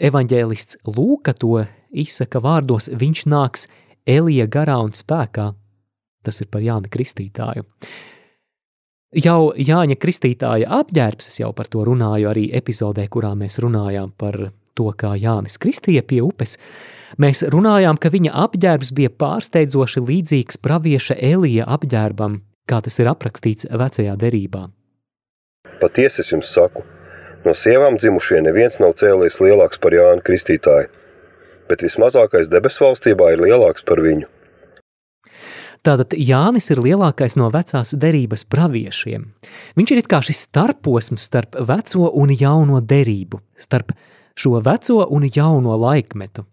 Evanģēlists 0.00 0.80
Lūka 0.88 1.34
to 1.36 1.66
izsaka 1.92 2.40
vārdos: 2.40 2.88
Viņš 2.88 3.26
nāks 3.28 3.66
Elija 4.08 4.46
garā 4.48 4.78
un 4.80 4.94
spēkā. 4.96 5.50
Tas 6.24 6.40
ir 6.40 6.48
par 6.52 6.64
Jāni 6.64 6.88
Kristītāju. 6.92 7.66
Jau 9.20 9.50
Jāņa 9.58 9.96
Kristītāja 10.00 10.68
apģērbs, 10.80 11.28
es 11.28 11.40
jau 11.40 11.50
par 11.56 11.68
to 11.68 11.84
runāju 11.84 12.28
arī 12.30 12.46
epizodē, 12.56 13.08
kurā 13.10 13.34
mēs 13.36 13.58
runājām 13.60 14.12
par 14.16 14.52
to, 14.74 14.88
kā 14.96 15.16
Jānis 15.18 15.58
Kristīja 15.60 16.04
pie 16.06 16.20
upes. 16.22 16.56
Mēs 17.20 17.42
runājām, 17.52 17.98
ka 18.00 18.08
viņa 18.12 18.32
apģērbs 18.46 18.94
bija 18.96 19.10
pārsteidzoši 19.12 20.04
līdzīgs 20.08 20.60
pravieša 20.64 21.18
Elija 21.20 21.66
apģērbam, 21.68 22.40
kā 22.64 22.80
tas 22.80 22.96
ir 23.02 23.10
aprakstīts 23.12 23.68
vecajā 23.68 24.16
derībā. 24.16 24.70
Patiesi 25.80 26.24
es 26.24 26.32
jums 26.32 26.48
saku, 26.48 26.84
No 27.44 27.54
sievām 27.56 27.96
dzimušie 27.96 28.42
neviens 28.44 28.76
nav 28.82 28.98
cēlies 29.00 29.38
lielāks 29.40 29.80
par 29.80 29.94
Jānu 29.96 30.20
Kristītāju, 30.24 30.90
bet 31.72 31.80
vismazākais 31.86 32.50
debesu 32.52 32.84
valstībā 32.84 33.30
ir 33.32 33.40
lielāks 33.46 33.86
par 33.88 34.02
viņu. 34.04 34.28
Tātad 35.80 36.12
Jānis 36.12 36.68
ir 36.74 36.82
lielākais 36.84 37.38
no 37.40 37.48
vecās 37.48 37.94
derības 37.96 38.44
praviešiem. 38.52 39.24
Viņš 39.80 39.92
ir 39.94 40.02
it 40.02 40.10
kā 40.12 40.20
šis 40.20 40.42
starposms 40.50 41.24
starp 41.24 41.56
veco 41.56 42.10
un 42.20 42.34
jauno 42.36 42.82
derību, 42.84 43.40
starp 43.56 43.94
šo 44.36 44.60
veco 44.60 45.06
un 45.08 45.24
jauno 45.24 45.80
laikmetu. 45.80 46.44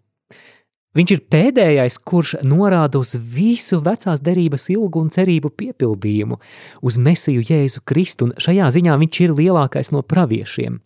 Viņš 0.96 1.10
ir 1.12 1.20
pēdējais, 1.30 1.98
kurš 2.00 2.38
norāda 2.48 3.00
uz 3.02 3.12
visu 3.20 3.82
vecās 3.84 4.22
derības 4.24 4.70
ilgu 4.72 5.02
un 5.04 5.10
cerību 5.12 5.50
piepildījumu, 5.52 6.38
uz 6.80 6.96
Mesiju 6.96 7.44
Jēzu 7.44 7.82
Kristu, 7.84 8.28
un 8.28 8.38
šajā 8.40 8.70
ziņā 8.72 8.96
viņš 9.02 9.20
ir 9.26 9.34
lielākais 9.36 9.92
no 9.92 10.00
praviešiem. 10.02 10.80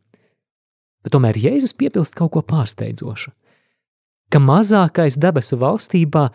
Bet 1.02 1.14
tomēr 1.14 1.38
Jēzus 1.38 1.76
piepilst 1.78 2.18
kaut 2.18 2.34
ko 2.34 2.42
pārsteidzošu, 2.46 3.30
ka 4.30 4.42
mazākais 4.42 5.18
debesu 5.22 5.58
valstībā 5.62 6.28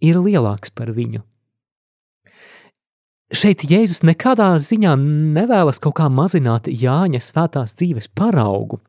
ir 0.00 0.18
lielāks 0.20 0.72
par 0.72 0.92
viņu. 0.96 1.22
šeit 3.32 3.64
Jēzus 3.64 4.02
nekādā 4.04 4.54
ziņā 4.60 4.96
nevēlas 5.36 5.80
kaut 5.80 5.96
kā 6.00 6.08
mazināt 6.08 6.68
Jāņa 6.68 7.20
svētās 7.20 7.72
dzīves 7.76 8.08
paraugu. 8.08 8.80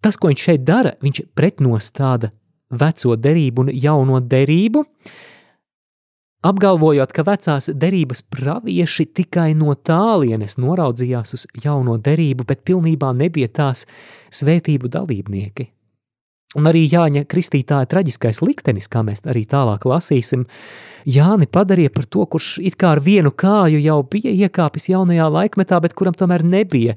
Tas, 0.00 0.16
ko 0.16 0.28
viņš 0.28 0.42
šeit 0.42 0.64
dara, 0.64 0.94
viņš 1.02 1.20
pretnostāda 1.34 2.30
veco 2.70 3.16
derību 3.16 3.66
un 3.66 3.70
jauno 3.72 4.20
derību, 4.20 4.82
apgalvojot, 6.46 7.12
ka 7.14 7.24
vecās 7.26 7.70
derības 7.74 8.22
pravieši 8.32 9.06
tikai 9.20 9.52
no 9.58 9.74
tālienes 9.74 10.58
noraudzījās 10.62 11.34
uz 11.38 11.46
jauno 11.62 11.96
derību, 11.98 12.46
bet 12.46 12.66
pilnībā 12.66 13.12
nebija 13.16 13.48
tās 13.48 13.86
svētību 14.34 14.92
dalībnieki. 14.92 15.70
Un 16.56 16.68
arī 16.70 16.86
Jāņa 16.88 17.26
Kristītāja 17.28 17.88
traģiskais 17.90 18.38
liktenis, 18.40 18.86
kā 18.88 19.02
mēs 19.04 19.24
arī 19.28 19.42
tālāk 19.48 19.84
lasīsim, 19.88 20.46
Jāni 21.06 21.46
padarīja 21.50 21.92
par 21.92 22.06
to, 22.08 22.24
kurš 22.32 22.56
it 22.64 22.78
kā 22.80 22.94
ar 22.96 23.02
vienu 23.02 23.30
kāju 23.30 23.82
jau 23.82 23.98
bija 24.10 24.32
iekāpis 24.46 24.88
jaunajā 24.90 25.26
laikmetā, 25.34 25.78
bet 25.82 25.94
kuram 25.98 26.16
tomēr 26.16 26.46
nebija 26.46 26.96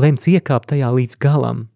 lemts 0.00 0.28
iekāpt 0.32 0.72
tajā 0.72 0.90
līdz 0.96 1.20
galam. 1.22 1.66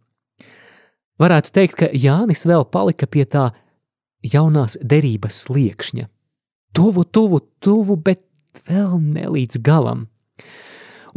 Varētu 1.20 1.52
teikt, 1.52 1.76
ka 1.76 1.90
Jānis 1.92 2.46
vēl 2.48 2.64
palika 2.72 3.06
pie 3.06 3.26
tā 3.28 3.50
jaunās 4.24 4.78
derības 4.80 5.44
sliekšņa. 5.46 6.06
Tuvu, 6.76 7.04
tuvu, 7.04 7.42
tuvu, 7.60 7.96
bet 8.00 8.22
vēl 8.68 8.96
ne 9.02 9.26
līdz 9.28 9.60
galam. 9.64 10.06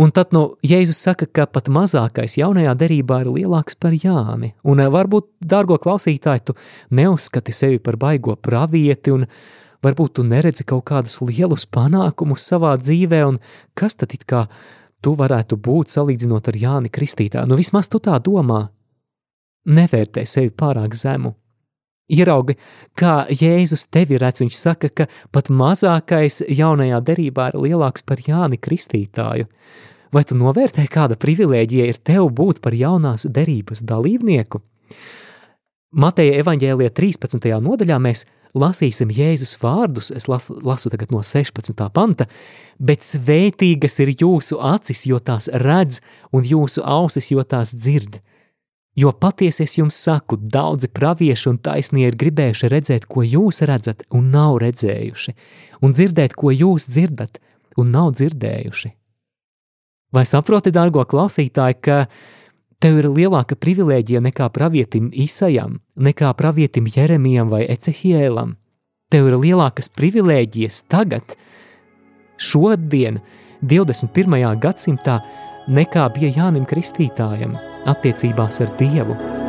Un 0.01 0.09
tad 0.09 0.31
no 0.33 0.55
Jēzus 0.65 0.97
saka, 1.05 1.27
ka 1.29 1.45
pat 1.45 1.69
mazākais 1.69 2.39
jaunajā 2.39 2.73
derībā 2.77 3.19
ir 3.21 3.29
lielāks 3.35 3.77
par 3.77 3.93
Jāni. 3.93 4.53
Un 4.65 4.81
eh, 4.81 4.89
varbūt, 4.89 5.29
dārgo 5.45 5.77
klausītāji, 5.81 6.47
tu 6.49 6.55
neuzskati 6.97 7.53
sevi 7.53 7.77
par 7.83 7.99
baigo 8.01 8.35
pravieti, 8.35 9.13
un 9.13 9.27
varbūt 9.85 10.17
tu 10.17 10.25
neredzi 10.25 10.65
kaut 10.65 10.87
kādus 10.89 11.19
lielus 11.21 11.67
panākumus 11.69 12.47
savā 12.49 12.73
dzīvē, 12.81 13.21
un 13.29 13.41
kas 13.77 13.99
tad 13.99 14.17
it 14.17 14.25
kā 14.25 14.47
tu 15.03 15.13
varētu 15.19 15.59
būt 15.61 15.93
salīdzinot 15.93 16.49
ar 16.49 16.57
Jāni 16.57 16.89
Kristītā? 16.93 17.45
Nu, 17.45 17.59
vismaz 17.59 17.91
tu 17.91 18.01
tā 18.01 18.17
domā. 18.23 18.65
Nevērtē 19.63 20.25
sevi 20.27 20.51
pārāk 20.51 20.95
zemu. 20.97 21.33
Ieraugi, 22.11 22.57
kā 22.99 23.23
Jēzus 23.31 23.87
tevi 23.87 24.17
redz, 24.19 24.41
viņš 24.43 24.57
saka, 24.59 24.89
ka 24.91 25.07
pat 25.31 25.47
mazākais 25.47 26.41
jaunajā 26.51 26.99
derībā 27.07 27.47
ir 27.53 27.61
lielāks 27.63 28.03
par 28.03 28.19
Jāni 28.19 28.59
Kristītāju. 28.59 29.47
Vai 30.13 30.23
tu 30.27 30.35
novērtē, 30.37 30.83
kāda 30.91 31.15
privilēģija 31.17 31.87
ir 31.89 31.97
tev 32.05 32.27
būt 32.35 32.59
par 32.61 32.75
jaunās 32.77 33.25
derības 33.25 33.81
dalībnieku? 33.87 34.59
Mateja 35.93 36.41
evaņģēlijā 36.41 36.91
13. 36.93 37.47
nodaļā 37.63 37.97
mēs 38.01 38.25
lasīsim 38.57 39.09
Jēzus 39.13 39.55
vārdus, 39.61 40.11
es 40.13 40.27
lasu, 40.29 40.57
lasu 40.61 40.91
tagad 40.93 41.13
no 41.13 41.23
16. 41.23 41.73
panta, 41.93 42.27
bet 42.77 43.05
svētīgas 43.05 43.99
ir 44.03 44.13
jūsu 44.19 44.59
acis, 44.59 45.05
jo 45.09 45.21
tās 45.23 45.49
redz, 45.63 46.01
un 46.33 46.45
jūsu 46.45 46.83
ausis, 46.85 47.31
jo 47.31 47.45
tās 47.47 47.73
dzird. 47.77 48.19
Jo 48.95 49.09
patiesi 49.11 49.63
es 49.65 49.73
jums 49.79 49.97
saku, 49.97 50.37
daudzi 50.37 50.87
pravieši 50.93 51.47
un 51.49 51.57
taisnie 51.65 52.05
ir 52.05 52.17
gribējuši 52.17 52.69
redzēt, 52.69 53.07
ko 53.09 53.23
jūs 53.25 53.63
redzat, 53.65 54.03
un 54.13 54.29
nav 54.33 54.59
redzējuši, 54.61 55.33
un 55.81 55.95
dzirdēt, 55.97 56.35
ko 56.37 56.53
jūs 56.53 56.85
dzirdat, 56.91 57.39
un 57.81 57.89
nav 57.95 58.13
dzirdējuši. 58.13 58.93
Vai 60.13 60.27
saproti, 60.29 60.69
dārgo 60.69 61.01
klausītāji, 61.09 61.79
ka 61.81 61.97
tev 62.83 62.99
ir 63.01 63.09
lielāka 63.09 63.57
privilēģija 63.57 64.21
nekā 64.27 64.51
pravietim 64.53 65.09
Isajam, 65.09 65.79
nekā 65.97 66.29
pravietim 66.37 66.85
Jeremijam 66.85 67.49
vai 67.49 67.63
Ecehielam? 67.65 68.59
Tev 69.09 69.31
ir 69.31 69.39
lielākas 69.41 69.89
privilēģijas 69.93 70.83
tagad, 70.89 71.33
šodien, 72.37 73.23
21. 73.65 74.37
gadsimtā, 74.61 75.17
nekā 75.67 76.09
bija 76.15 76.33
Jānim 76.41 76.67
Kristītājam 76.69 77.55
attiecībās 77.89 78.61
ar 78.63 78.75
Dievu. 78.79 79.42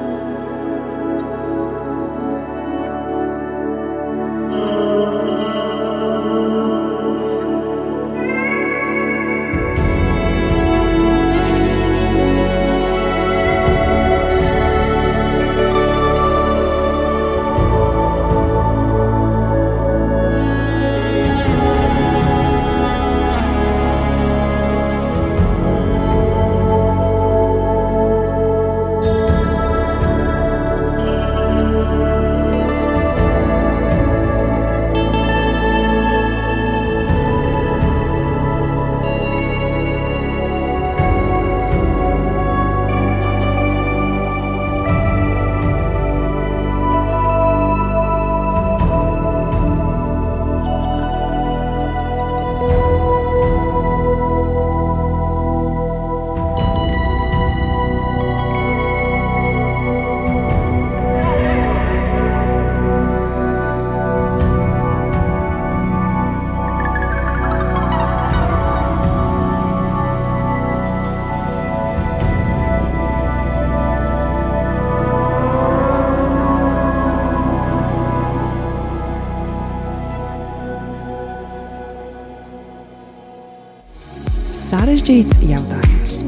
Jautājums. 85.49 86.21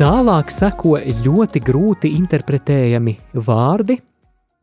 Tālāk 0.00 0.48
seko 0.48 0.94
ļoti 1.24 1.60
grūti 1.60 2.14
interpretējami 2.16 3.18
vārdi, 3.44 3.98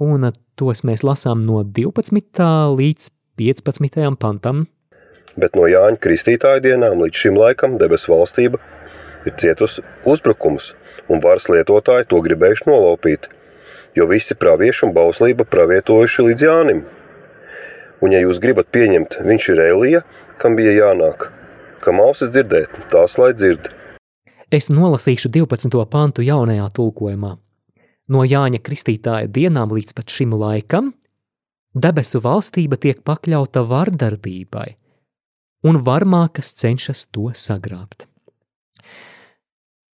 un 0.02 0.32
tos 0.58 0.82
mēs 0.88 1.04
lasām 1.06 1.44
no 1.46 1.62
12. 1.62 2.48
līdz 2.80 3.12
15. 3.38 4.18
pantam. 4.18 4.66
Bet 5.38 5.54
no 5.54 5.68
Jāņa 5.70 6.02
Kristītāja 6.02 6.64
dienām 6.66 7.04
līdz 7.04 7.22
šim 7.22 7.38
laikam 7.38 7.78
debesu 7.78 8.16
valstība 8.16 8.58
ir 9.30 9.38
cietusi 9.38 9.86
uzbrukumus, 10.10 10.72
un 11.06 11.22
varas 11.22 11.46
lietotāji 11.54 12.10
to 12.10 12.24
gribējuši 12.26 12.70
nolaupīt, 12.72 13.30
jo 13.94 14.10
visi 14.10 14.34
pravieši 14.34 14.88
un 14.88 14.98
bauslība 14.98 15.46
pravietojuši 15.46 16.32
līdz 16.32 16.48
Jānim– 16.50 16.86
Un, 18.02 18.14
ja 18.14 18.22
jūs 18.22 18.42
gribat 18.44 18.70
pieņemt, 18.74 19.20
viņš 19.26 19.50
ir 19.54 19.64
Elija, 19.64 20.04
kam 20.38 20.58
bija 20.58 20.76
jānāk, 20.76 21.32
kam 21.82 22.02
ausis 22.04 22.30
dzirdēt, 22.34 22.78
tās 22.94 23.18
lai 23.18 23.32
dzird. 23.34 23.72
Es 24.54 24.70
nolasīšu 24.72 25.32
12. 25.34 25.74
pantu 25.92 26.24
jaunajā 26.24 26.70
tulkojumā. 26.78 27.34
No 28.08 28.24
Jāņa 28.24 28.62
Kristītāja 28.64 29.28
dienām 29.28 29.74
līdz 29.76 29.98
pat 29.98 30.14
šim 30.14 30.38
laikam 30.40 30.94
debesu 31.76 32.22
valstība 32.24 32.78
tiek 32.80 33.02
pakļauta 33.06 33.66
vardarbībai, 33.68 34.68
un 35.68 35.82
varmākas 35.84 36.54
cenšas 36.62 37.08
to 37.12 37.32
sagrābt. 37.36 38.08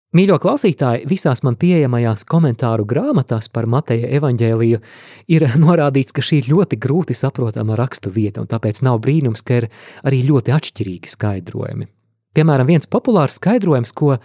Mīļo 0.10 0.40
klausītāji, 0.42 1.04
visās 1.06 1.44
man 1.46 1.54
pieejamajās 1.62 2.24
komentāru 2.26 2.82
grāmatās 2.90 3.46
par 3.54 3.68
Mateja 3.70 4.08
evaņģēliju 4.18 4.80
ir 5.36 5.44
norādīts, 5.66 6.16
ka 6.18 6.24
šī 6.26 6.40
ir 6.42 6.48
ļoti 6.56 6.80
grūti 6.82 7.14
saprotama 7.14 7.78
rakstu 7.78 8.10
vieta, 8.16 8.42
un 8.42 8.50
tāpēc 8.50 8.82
nav 8.88 8.98
brīnums, 9.04 9.44
ka 9.46 9.60
ir 9.60 9.68
arī 10.02 10.24
ļoti 10.26 10.56
atšķirīgi 10.56 11.14
skaidrojumi. 11.14 11.86
Piemēram, 12.34 12.72
viens 12.72 12.90
populārs 12.90 13.38
skaidrojums, 13.38 13.94
ko 13.94 14.16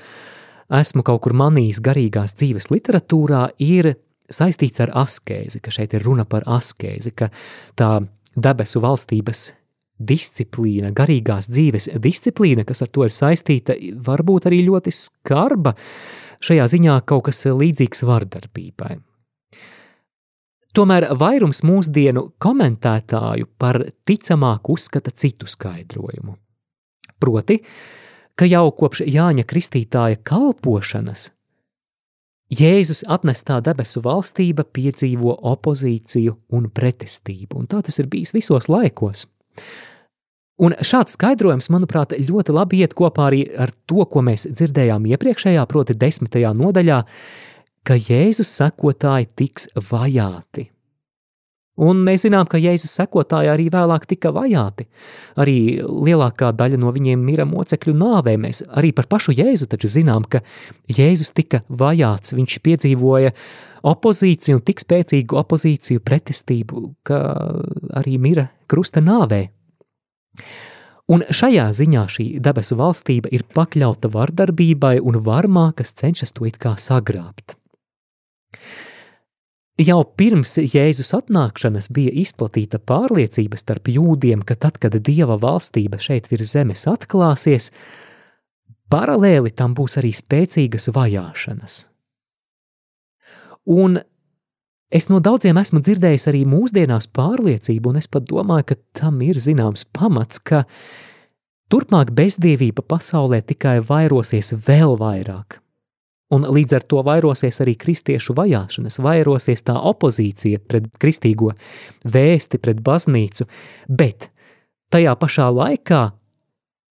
esmu 0.72 1.04
kaut 1.04 1.20
kur 1.26 1.36
manījis 1.36 1.82
garīgās 1.84 2.32
dzīves 2.32 2.70
literatūrā, 2.72 3.50
ir 3.60 3.92
saistīts 4.32 4.80
ar 4.80 4.94
askēzi, 5.04 5.60
ka 5.60 5.74
šeit 5.74 5.92
ir 5.98 6.08
runa 6.08 6.24
par 6.24 6.48
askēzi, 6.48 7.12
ka 7.12 7.28
tā 7.76 7.98
debesu 8.32 8.80
valstības 8.80 9.50
disciplīna, 9.98 10.92
garīgās 10.96 11.48
dzīves 11.50 11.88
disciplīna, 12.02 12.64
kas 12.66 12.82
ar 12.84 12.92
to 12.94 13.06
ir 13.06 13.14
saistīta, 13.14 13.76
varbūt 14.06 14.48
arī 14.50 14.62
ļoti 14.66 14.92
skarba, 14.94 15.74
šajā 16.44 16.68
ziņā 16.74 17.00
kaut 17.08 17.28
kas 17.28 17.44
līdzīgs 17.46 18.04
vardarbībai. 18.08 18.96
Tomēr 20.74 21.06
vairums 21.14 21.62
mūsdienu 21.62 22.32
komentētāju 22.42 23.46
par 23.58 23.78
ticamāku 24.06 24.74
uzskata 24.74 25.12
citu 25.14 25.46
skaidrojumu. 25.46 26.34
Proti, 27.22 27.60
ka 28.34 28.48
jau 28.50 28.66
kopš 28.74 29.04
Jāņa 29.06 29.46
Kristītāja 29.46 30.18
kalpošanas 30.26 31.28
Jēzus 32.54 33.00
atnestā 33.10 33.56
debesu 33.64 34.02
valstība 34.04 34.66
piedzīvo 34.68 35.32
opozīciju 35.48 36.34
un 36.54 36.68
pretestību, 36.70 37.56
un 37.62 37.70
tā 37.70 37.80
tas 37.86 37.98
ir 37.98 38.10
bijis 38.12 38.34
visos 38.36 38.68
laikos. 38.68 39.24
Un 40.64 40.76
šāds 40.86 41.16
skaidrojums, 41.16 41.66
manuprāt, 41.74 42.14
ļoti 42.14 42.54
labi 42.54 42.84
iet 42.84 42.94
kopā 42.94 43.26
arī 43.26 43.40
ar 43.58 43.72
to, 43.90 44.04
ko 44.06 44.22
mēs 44.22 44.46
dzirdējām 44.52 45.08
iepriekšējā, 45.10 45.64
proti, 45.70 45.96
desmitajā 45.98 46.52
nodaļā, 46.54 47.00
ka 47.84 47.98
Jēzus 47.98 48.52
sekotāji 48.60 49.32
tiks 49.34 49.66
vajāti. 49.90 50.68
Un 51.74 52.04
mēs 52.06 52.22
zinām, 52.22 52.46
ka 52.46 52.60
Jēzus 52.62 52.92
sekotāji 53.00 53.50
arī 53.50 53.66
vēlāk 53.74 54.06
tika 54.06 54.30
vajāti. 54.34 54.86
Arī 55.42 55.82
lielākā 55.82 56.52
daļa 56.54 56.78
no 56.78 56.92
viņiem 56.94 57.18
mira 57.18 57.46
mocekļu 57.50 57.96
nāvē. 57.98 58.36
Mēs 58.38 58.62
arī 58.78 58.92
par 58.94 59.08
pašu 59.10 59.34
Jēzu 59.34 59.66
taču 59.72 59.90
zinām, 59.90 60.22
ka 60.22 60.44
Jēzus 60.86 61.34
tika 61.34 61.64
vajāts. 61.66 62.36
Viņš 62.38 62.60
piedzīvoja 62.62 63.34
opozīciju 63.84 64.58
un 64.58 64.62
tik 64.64 64.82
spēcīgu 64.82 65.38
opozīciju 65.40 66.02
pretestību, 66.04 66.84
ka 67.06 67.18
arī 68.00 68.16
mira 68.18 68.48
krusta 68.70 69.02
nāvē. 69.04 69.44
Un 71.12 71.20
šajā 71.28 71.66
ziņā 71.76 72.06
šī 72.08 72.24
debesu 72.40 72.78
valstība 72.80 73.28
ir 73.36 73.44
pakļauta 73.56 74.08
vardarbībai 74.12 74.96
un 75.04 75.20
varmā, 75.26 75.68
kas 75.76 75.92
cenšas 76.00 76.32
to 76.32 76.48
it 76.48 76.56
kā 76.62 76.78
sagrābt. 76.80 77.58
Jau 79.74 80.04
pirms 80.06 80.54
Jēzus 80.62 81.10
atnākšanas 81.16 81.90
bija 81.92 82.12
izplatīta 82.22 82.78
pārliecība 82.78 83.58
starp 83.58 83.90
jūdiem, 83.90 84.44
ka 84.46 84.54
tad, 84.54 84.78
kad 84.78 84.94
Dieva 85.02 85.34
valstība 85.42 85.98
šeit 85.98 86.30
virs 86.30 86.54
zemes 86.54 86.86
atklāsies, 86.86 87.72
paralēli 88.88 89.50
tam 89.50 89.74
būs 89.74 89.98
arī 89.98 90.14
spēcīgas 90.14 90.92
vajāšanas. 90.94 91.80
Un 93.64 93.98
es 94.92 95.08
no 95.08 95.20
daudziem 95.24 95.58
esmu 95.60 95.80
dzirdējis 95.84 96.28
arī 96.30 96.44
mūsdienās 96.48 97.08
pārliecību, 97.16 97.92
un 97.92 98.00
es 98.02 98.08
pat 98.10 98.26
domāju, 98.28 98.70
ka 98.72 98.78
tam 99.00 99.22
ir 99.24 99.40
zināms 99.40 99.86
pamats, 99.96 100.38
ka 100.38 100.64
turpmāk 101.72 102.12
bezdievība 102.14 102.84
pasaulē 102.86 103.40
tikai 103.42 103.80
vairosies 103.84 104.54
vēl 104.66 104.98
vairāk. 105.00 105.60
Un 106.34 106.46
līdz 106.48 106.76
ar 106.78 106.84
to 106.88 107.02
vairosies 107.04 107.60
arī 107.62 107.74
kristiešu 107.78 108.34
vajāšanas, 108.36 108.98
vairosies 109.04 109.62
tā 109.66 109.74
opozīcija 109.90 110.62
pret 110.66 110.88
kristīgo 111.00 111.52
vēsti, 112.08 112.58
pret 112.58 112.80
baznīcu, 112.84 113.46
bet 113.88 114.30
tajā 114.90 115.14
pašā 115.20 115.50
laikā 115.52 116.04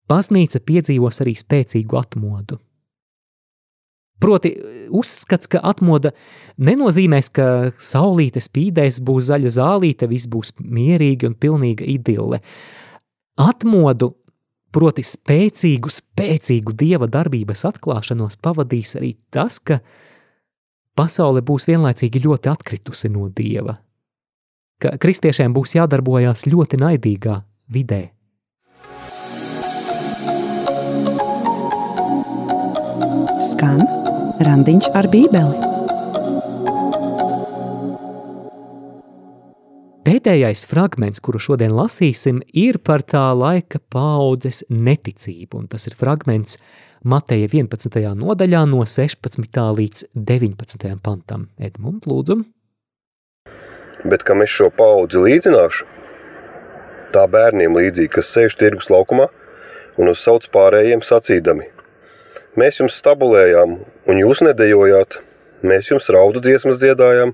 baznīca 0.10 0.62
piedzīvos 0.66 1.22
arī 1.24 1.36
spēcīgu 1.38 2.00
atmodu. 2.00 2.60
Proti, 4.20 4.52
uzskats, 4.92 5.48
ka 5.48 5.62
atmoda 5.64 6.12
nenozīmēs, 6.60 7.32
ka 7.32 7.46
saulīte 7.80 8.44
spīdēs, 8.44 9.00
būs 9.06 9.30
zaļa 9.32 9.54
zālīte, 9.56 10.10
viss 10.12 10.28
būs 10.28 10.58
mierīgi 10.60 11.30
un 11.30 11.38
pilnīga 11.40 11.88
idille. 11.88 12.42
Atmodu 13.40 14.14
Proti, 14.70 15.02
spēcīgu, 15.02 15.90
spēcīgu 15.90 16.76
dieva 16.78 17.08
darbības 17.10 17.66
atklāšanos 17.72 18.38
pavadīs 18.38 18.94
arī 19.00 19.16
tas, 19.34 19.58
ka 19.58 19.80
pasaule 20.94 21.42
būs 21.42 21.66
vienlaicīgi 21.72 22.22
ļoti 22.28 22.52
atkritusi 22.52 23.10
no 23.10 23.32
dieva, 23.34 23.80
ka 24.78 24.94
kristiešiem 25.02 25.58
būs 25.58 25.74
jādarbojās 25.80 26.46
ļoti 26.46 26.84
naidīgā 26.86 27.42
vidē. 27.74 28.04
Skan 33.50 33.99
randiņš 34.40 34.88
ar 34.96 35.08
bībeli. 35.12 35.68
Pēdējais 40.08 40.64
fragments, 40.66 41.20
kuru 41.22 41.42
šodien 41.44 41.74
lasīsim, 41.76 42.40
ir 42.56 42.80
par 42.80 43.04
tā 43.04 43.28
laika 43.36 43.82
paudzes 43.92 44.64
neticību, 44.72 45.60
un 45.60 45.68
tas 45.72 45.86
ir 45.90 45.98
fragments 46.00 46.58
Mateja 47.04 47.50
11. 47.52 48.00
nodaļā 48.20 48.64
no 48.72 48.82
16. 48.88 49.60
līdz 49.80 50.06
19. 50.16 50.96
pantam. 51.04 51.50
Edmund, 51.60 52.08
lūdzu. 52.10 52.40
Bet 54.08 54.24
kam 54.24 54.44
es 54.46 54.54
šo 54.56 54.70
paudzi 54.72 55.20
līdzināšu? 55.20 55.88
Tā 57.12 57.26
bērniem 57.28 57.76
līdzīgi, 57.76 58.14
kas 58.16 58.32
sēž 58.32 58.56
tirgus 58.60 58.88
laukumā 58.94 59.28
un 60.00 60.12
uzsauc 60.12 60.48
pārējiem 60.54 61.04
sacīdami. 61.04 61.68
Mēs 62.60 62.82
jums 62.82 63.00
stabulējām, 63.00 63.80
un 64.10 64.20
jūs 64.20 64.44
nedējojāt, 64.44 65.22
mēs 65.64 65.94
jums 65.94 66.12
raudu 66.12 66.44
dziesmas 66.44 66.82
dziedājām, 66.82 67.34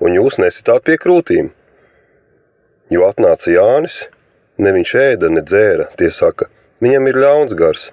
un 0.00 0.18
jūs 0.20 0.40
nesitāt 0.40 0.88
pie 0.88 0.98
krūtīm– 1.02 1.52
Jo 2.86 3.08
atnāca 3.08 3.50
Jānis, 3.50 4.04
ne 4.62 4.70
viņš 4.70 4.90
ēda, 5.00 5.26
ne 5.34 5.40
dzēra, 5.42 5.88
tie 5.98 6.06
saka, 6.14 6.46
viņam 6.78 7.08
ir 7.10 7.16
ļauns 7.18 7.56
gars. 7.58 7.88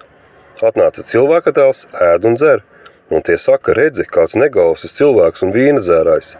Atnāca 0.62 1.02
cilvēka 1.02 1.50
tēls, 1.56 1.80
ēd 1.98 2.28
un 2.30 2.38
dzer, 2.38 2.62
un 3.10 3.24
tie 3.26 3.34
saka, 3.34 3.74
redzi, 3.74 4.06
kāds 4.06 4.38
negausis 4.38 4.94
cilvēks 4.94 5.42
un 5.42 5.50
vīna 5.56 5.82
dzērājs, 5.82 6.36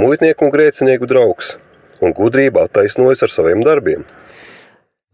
muitnieku 0.00 0.48
un 0.48 0.54
grēcinieku 0.54 1.10
draugs, 1.10 1.58
un 2.00 2.16
gudrība 2.16 2.64
attaisnojas 2.64 3.26
ar 3.28 3.34
saviem 3.34 3.60
darbiem. 3.66 4.08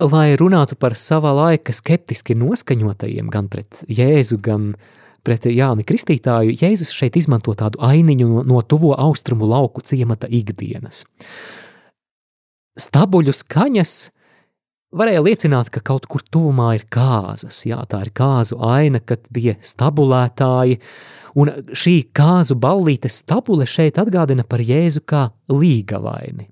Lai 0.01 0.33
runātu 0.41 0.79
par 0.81 0.95
sava 0.97 1.35
laika 1.37 1.75
skeptiski 1.77 2.35
noskaņotajiem 2.39 3.29
gan 3.29 3.51
pret 3.53 3.83
Jēzu, 3.85 4.39
gan 4.41 4.75
pret 5.27 5.45
Jāni 5.45 5.85
Kristītāju, 5.85 6.55
Jēzus 6.57 6.95
šeit 6.97 7.19
izmanto 7.21 7.53
tādu 7.53 7.83
ainiņu 7.85 8.29
no, 8.29 8.45
no 8.49 8.63
tuvo 8.65 8.95
austrumu 8.97 9.49
lauku 9.51 9.85
ciemata 9.85 10.31
ikdienas 10.31 11.05
stabuļu 12.81 13.35
skaņas 13.35 13.95
varēja 14.97 15.23
liecināt, 15.25 15.71
ka 15.73 15.83
kaut 15.85 16.09
kur 16.11 16.23
tuvumā 16.23 16.75
ir 16.79 16.87
kāzas. 16.93 17.63
Jā, 17.69 17.81
tā 17.91 18.03
ir 18.07 18.13
kāzu 18.17 18.59
aina, 18.65 19.01
kad 19.03 19.27
bija 19.33 19.57
stabulētāji, 19.63 20.81
un 21.41 21.53
šī 21.71 21.97
kāzu 22.17 22.57
ballīte 22.61 23.11
stabule 23.13 23.69
šeit 23.71 24.01
atgādina 24.03 24.47
par 24.47 24.65
Jēzu 24.65 25.05
kā 25.07 25.29
līgavaini. 25.53 26.49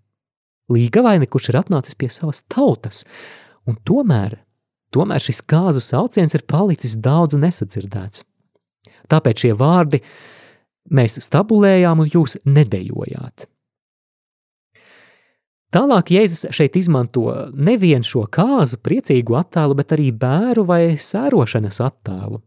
Līgavaini, 0.72 1.28
kurš 1.31 1.52
ir 1.52 1.61
atnācis 1.62 1.96
pie 1.98 2.11
savas 2.12 2.42
tautas, 2.44 3.04
un 3.68 3.78
tomēr, 3.88 4.38
tomēr 4.92 5.22
šis 5.24 5.42
kāzu 5.48 5.83
sauciens 5.85 6.35
ir 6.37 6.44
palicis 6.48 6.96
daudz 7.00 7.38
nesadzirdēts. 7.40 8.24
Tāpēc 9.09 9.44
šie 9.44 9.54
vārdi 9.57 10.02
mēs 10.92 11.20
stabulējām 11.24 12.04
un 12.04 12.11
jūs 12.12 12.37
nedējojāt. 12.44 13.48
Tālāk 15.68 16.14
Jēzus 16.14 16.46
šeit 16.57 16.78
izmanto 16.81 17.26
nevienu 17.52 18.07
šo 18.09 18.22
kāzu 18.33 18.78
priecīgu 18.81 19.37
attēlu, 19.37 19.76
bet 19.76 19.92
arī 19.96 20.09
bēru 20.16 20.64
vai 20.68 20.83
sērošanas 20.96 21.83
attēlu. 21.85 22.40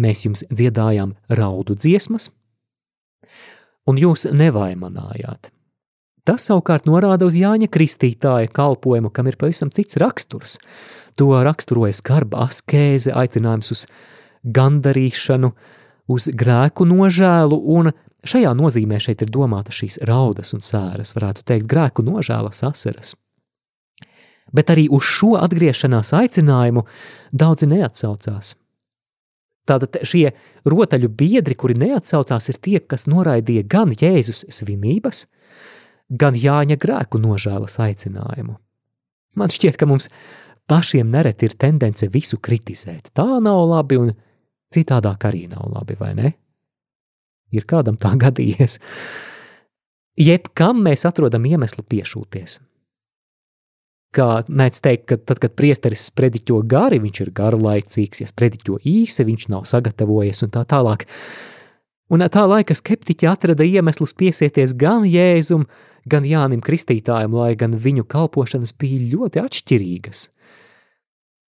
Mēs 0.00 0.24
jums 0.24 0.44
dziedājām 0.48 1.12
raudu 1.36 1.76
dziesmas, 1.76 2.30
un 3.84 4.00
jūs 4.00 4.24
nevaimanājāt. 4.32 5.52
Tas 6.28 6.46
savukārt 6.46 6.86
norāda 6.86 7.26
uz 7.26 7.34
Jāņa 7.38 7.66
Kristītāja 7.72 8.50
kalpojumu, 8.54 9.10
kam 9.10 9.26
ir 9.26 9.38
pavisam 9.40 9.72
cits 9.74 9.98
raksturs. 9.98 10.58
To 11.18 11.34
raksturoja 11.42 11.96
skarba 11.98 12.46
askēze, 12.46 13.10
aicinājums 13.10 13.72
uz 13.74 13.84
gandarīšanu, 14.42 15.50
uz 16.12 16.30
grēku 16.38 16.86
nožēlu 16.88 17.58
un 17.74 17.92
Šajā 18.22 18.52
nozīmē 18.54 19.00
šeit 19.02 19.24
ir 19.24 19.30
domāta 19.34 19.74
šīs 19.74 19.98
raudas 20.06 20.54
un 20.54 20.62
sēras, 20.62 21.10
varētu 21.16 21.42
teikt, 21.42 21.66
grēku 21.66 22.04
nožēlas 22.06 22.62
asaras. 22.68 23.16
Bet 24.54 24.70
arī 24.70 24.84
uz 24.94 25.02
šo 25.08 25.32
atgriešanās 25.40 26.12
aicinājumu 26.14 26.84
daudzi 27.34 27.66
neatsaucās. 27.72 28.54
Tātad 29.66 29.98
šie 30.06 30.28
rotaļu 30.66 31.10
biedri, 31.18 31.56
kuri 31.58 31.74
neatsaucās, 31.82 32.48
ir 32.50 32.60
tie, 32.62 32.78
kas 32.78 33.08
noraidīja 33.10 33.66
gan 33.66 33.90
Jēzus 33.98 34.44
svinības, 34.54 35.24
gan 35.26 35.40
Jāņa 36.12 36.76
grēku 36.76 37.20
nožēlas 37.22 37.78
aicinājumu. 37.80 38.58
Man 39.38 39.52
šķiet, 39.52 39.78
ka 39.80 39.88
mums 39.88 40.10
pašiem 40.68 41.08
nereti 41.08 41.48
ir 41.48 41.56
tendence 41.56 42.08
visu 42.12 42.36
kritizēt. 42.36 43.14
Tā 43.16 43.40
nav 43.40 43.64
labi 43.70 43.98
un 44.00 44.12
citādāk 44.72 45.24
arī 45.28 45.46
nav 45.48 45.70
labi, 45.72 45.96
vai 45.98 46.12
ne? 46.18 46.32
ir 47.52 47.68
kādam 47.68 47.98
tā 48.00 48.14
gadījies. 48.24 48.78
Jebkam 50.20 50.82
mēs 50.84 51.06
atrodam 51.08 51.46
iemeslu 51.48 51.84
piešūties. 51.88 52.58
Kā 54.12 54.42
mēdz 54.44 54.82
teikt, 54.84 55.06
ka 55.08 55.16
tad, 55.16 55.38
kad 55.40 55.54
priesteris 55.56 56.02
sprediķo 56.10 56.58
gari, 56.68 56.98
viņš 57.00 57.20
ir 57.24 57.30
garlaicīgs, 57.32 58.20
ja 58.20 58.28
sprediķo 58.28 58.76
īsi, 58.84 59.24
viņš 59.24 59.46
nav 59.54 59.64
sagatavojies 59.70 60.44
un 60.44 60.52
tā 60.52 60.66
tālāk. 60.68 61.06
Un 62.12 62.20
tā 62.28 62.42
laika 62.44 62.76
skeptiķi 62.76 63.30
atrada 63.30 63.64
iemeslus 63.64 64.12
piesieties 64.12 64.74
gan 64.76 65.06
Jēzum, 65.08 65.64
gan 66.08 66.26
Jānim 66.26 66.62
Kristītājam, 66.64 67.34
lai 67.36 67.54
gan 67.58 67.76
viņu 67.78 68.06
kalpošanas 68.08 68.74
bija 68.78 69.00
ļoti 69.14 69.42
atšķirīgas. 69.42 70.24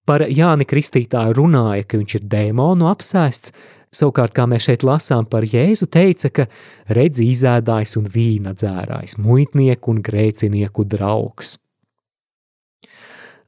Par 0.04 0.26
Jāni 0.28 0.68
Kristītāju 0.68 1.38
runāja, 1.38 1.86
ka 1.88 2.00
viņš 2.02 2.16
ir 2.18 2.28
dēmonu 2.28 2.90
apsēsts, 2.92 3.54
savukārt, 3.94 4.34
kā 4.36 4.48
mēs 4.52 4.66
šeit 4.68 4.84
lasām 4.84 5.28
par 5.30 5.46
Jēzu, 5.48 5.88
teica, 5.88 6.30
ka 6.30 6.48
redz 6.92 7.22
izēdājs 7.24 7.96
un 8.02 8.10
vīna 8.12 8.52
dzērājs, 8.58 9.16
muitnieku 9.24 9.94
un 9.94 10.02
grēcinieku 10.04 10.84
draugs. 10.92 11.56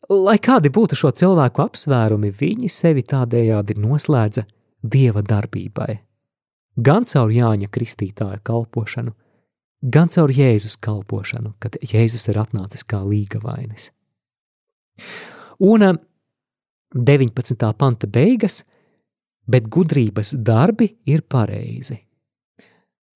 Lai 0.05 0.37
kādi 0.37 0.69
būtu 0.69 0.95
šo 0.95 1.09
cilvēku 1.17 1.63
apsvērumi, 1.65 2.29
viņi 2.29 2.69
sevi 2.69 3.01
tādējādi 3.03 3.75
noslēdza 3.81 4.45
dieva 4.85 5.25
darbībai. 5.25 5.95
Gan 6.77 7.07
caur 7.09 7.31
Jāņa 7.33 7.71
Kristītāja 7.73 8.37
kalpošanu, 8.45 9.15
gan 9.85 10.09
caur 10.09 10.31
Jēzus 10.33 10.77
kalpošanu, 10.81 11.53
kad 11.61 11.77
Jēzus 11.81 12.29
ir 12.31 12.39
atnācis 12.41 12.85
kā 12.87 13.01
līgavainis. 13.05 13.91
Un 15.65 15.85
19. 16.95 17.63
Eh, 17.63 17.73
panta 17.77 18.07
beigas, 18.07 18.63
bet 19.47 19.69
gudrības 19.69 20.33
darbi 20.41 20.95
ir 21.05 21.21
pareizi. 21.21 21.99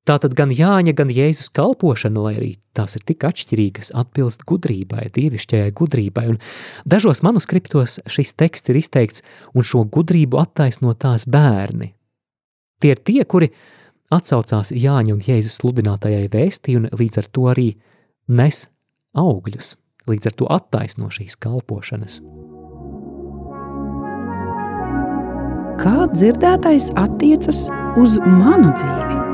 Tātad 0.10 0.34
gan 0.34 0.50
Jāņa, 0.50 0.96
gan 0.98 1.12
Jēzus 1.14 1.52
kalpošana, 1.54 2.22
lai 2.24 2.34
arī 2.40 2.52
tās 2.74 2.96
ir 2.98 3.04
tik 3.06 3.26
atšķirīgas, 3.28 3.92
atbilst 3.94 4.46
gudrībai, 4.50 5.10
dievišķajai 5.14 5.74
gudrībai, 5.78 6.24
un 6.32 6.40
dažos 6.90 7.22
manuskriptos 7.26 8.00
šis 8.10 8.34
teksts 8.40 8.72
ir 8.72 8.80
izteikts, 8.80 9.26
un 9.54 9.68
šo 9.68 9.84
gudrību 9.86 10.40
attaisno 10.42 10.96
tās 10.98 11.28
bērni. 11.30 11.94
Tie 12.82 12.96
ir 12.96 13.04
tie, 13.06 13.22
kuri 13.28 13.52
atsaucās 14.14 14.74
Jāņa 14.74 15.16
un 15.16 15.24
Jēzus 15.24 15.60
sludinātajai 15.62 16.28
vēstī, 16.34 16.78
un 16.80 16.90
līdz 16.92 17.22
ar 17.22 17.30
to 17.36 17.48
arī 17.52 17.70
nes 18.28 18.66
augļus, 19.18 19.76
līdz 20.10 20.32
ar 20.32 20.38
to 20.42 20.50
attaisno 20.58 21.10
šīs 21.14 21.38
kalpošanas. 21.42 22.22
Kā 25.80 26.10
dzirdētais 26.12 26.92
attiecas 27.00 27.68
uz 28.00 28.20
manu 28.26 28.74
dzīvi? 28.76 29.29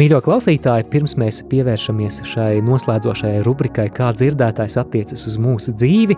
Mīļo 0.00 0.22
klausītāji, 0.24 0.86
pirms 0.88 1.12
mēs 1.20 1.42
pievēršamies 1.50 2.22
šai 2.30 2.62
noslēdzošajai 2.64 3.42
rubrikai, 3.44 3.90
kā 3.92 4.06
dzirdētājs 4.16 4.78
attiecas 4.80 5.26
uz 5.28 5.34
mūsu 5.36 5.74
dzīvi, 5.76 6.16